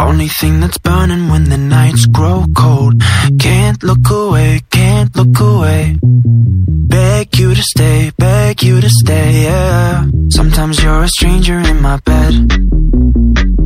Only 0.00 0.28
thing 0.28 0.60
that's 0.60 0.78
burning 0.78 1.28
when 1.28 1.44
the 1.44 1.58
nights 1.58 2.06
grow 2.06 2.44
cold. 2.56 2.94
Can't 3.40 3.82
look 3.82 4.08
away, 4.10 4.60
can't 4.70 5.14
look 5.16 5.40
away. 5.40 5.98
Beg 6.02 7.36
you 7.38 7.54
to 7.54 7.62
stay, 7.62 8.12
beg 8.16 8.62
you 8.62 8.80
to 8.80 8.88
stay, 8.88 9.42
yeah. 9.44 10.06
Sometimes 10.30 10.82
you're 10.82 11.02
a 11.02 11.08
stranger 11.08 11.58
in 11.58 11.82
my 11.82 11.96
bed. 11.98 12.32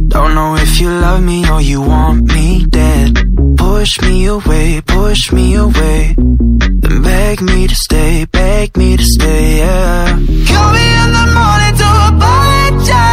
Don't 0.09 0.35
know 0.35 0.57
if 0.57 0.81
you 0.81 0.89
love 0.89 1.23
me 1.23 1.49
or 1.51 1.61
you 1.61 1.81
want 1.81 2.25
me 2.35 2.65
dead. 2.67 3.15
Push 3.57 4.01
me 4.03 4.27
away, 4.27 4.81
push 4.87 5.33
me 5.33 5.55
away. 5.55 6.15
Then 6.17 7.03
beg 7.03 7.43
me 7.43 7.67
to 7.67 7.75
stay, 7.75 8.25
beg 8.27 8.77
me 8.77 8.97
to 8.97 9.05
stay, 9.05 9.59
yeah. 9.59 10.09
Call 10.51 10.73
me 10.73 10.87
in 11.03 11.11
the 11.19 11.27
morning 11.37 11.75
to 11.81 11.89
apologize. 12.11 13.12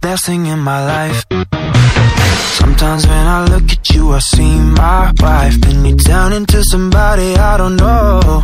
Best 0.00 0.26
thing 0.26 0.46
in 0.46 0.58
my 0.58 0.84
life. 0.84 1.24
Sometimes 2.58 3.06
when 3.06 3.26
I 3.26 3.44
look 3.44 3.70
at 3.70 3.90
you, 3.90 4.12
I 4.12 4.18
see 4.18 4.58
my 4.58 5.12
wife. 5.18 5.54
Then 5.60 5.84
you 5.84 5.96
turn 5.96 6.32
into 6.32 6.62
somebody 6.64 7.34
I 7.36 7.56
don't 7.56 7.76
know. 7.76 8.42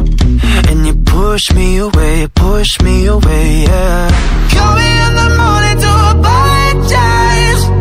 And 0.69 0.87
you 0.87 0.95
push 1.05 1.53
me 1.53 1.79
away, 1.79 2.29
push 2.35 2.81
me 2.83 3.07
away, 3.07 3.63
yeah. 3.63 4.11
Call 4.53 4.75
me 4.77 4.91
in 5.07 5.13
the 5.21 5.29
morning 5.41 5.77
to 5.85 5.93
apologize. 6.13 7.80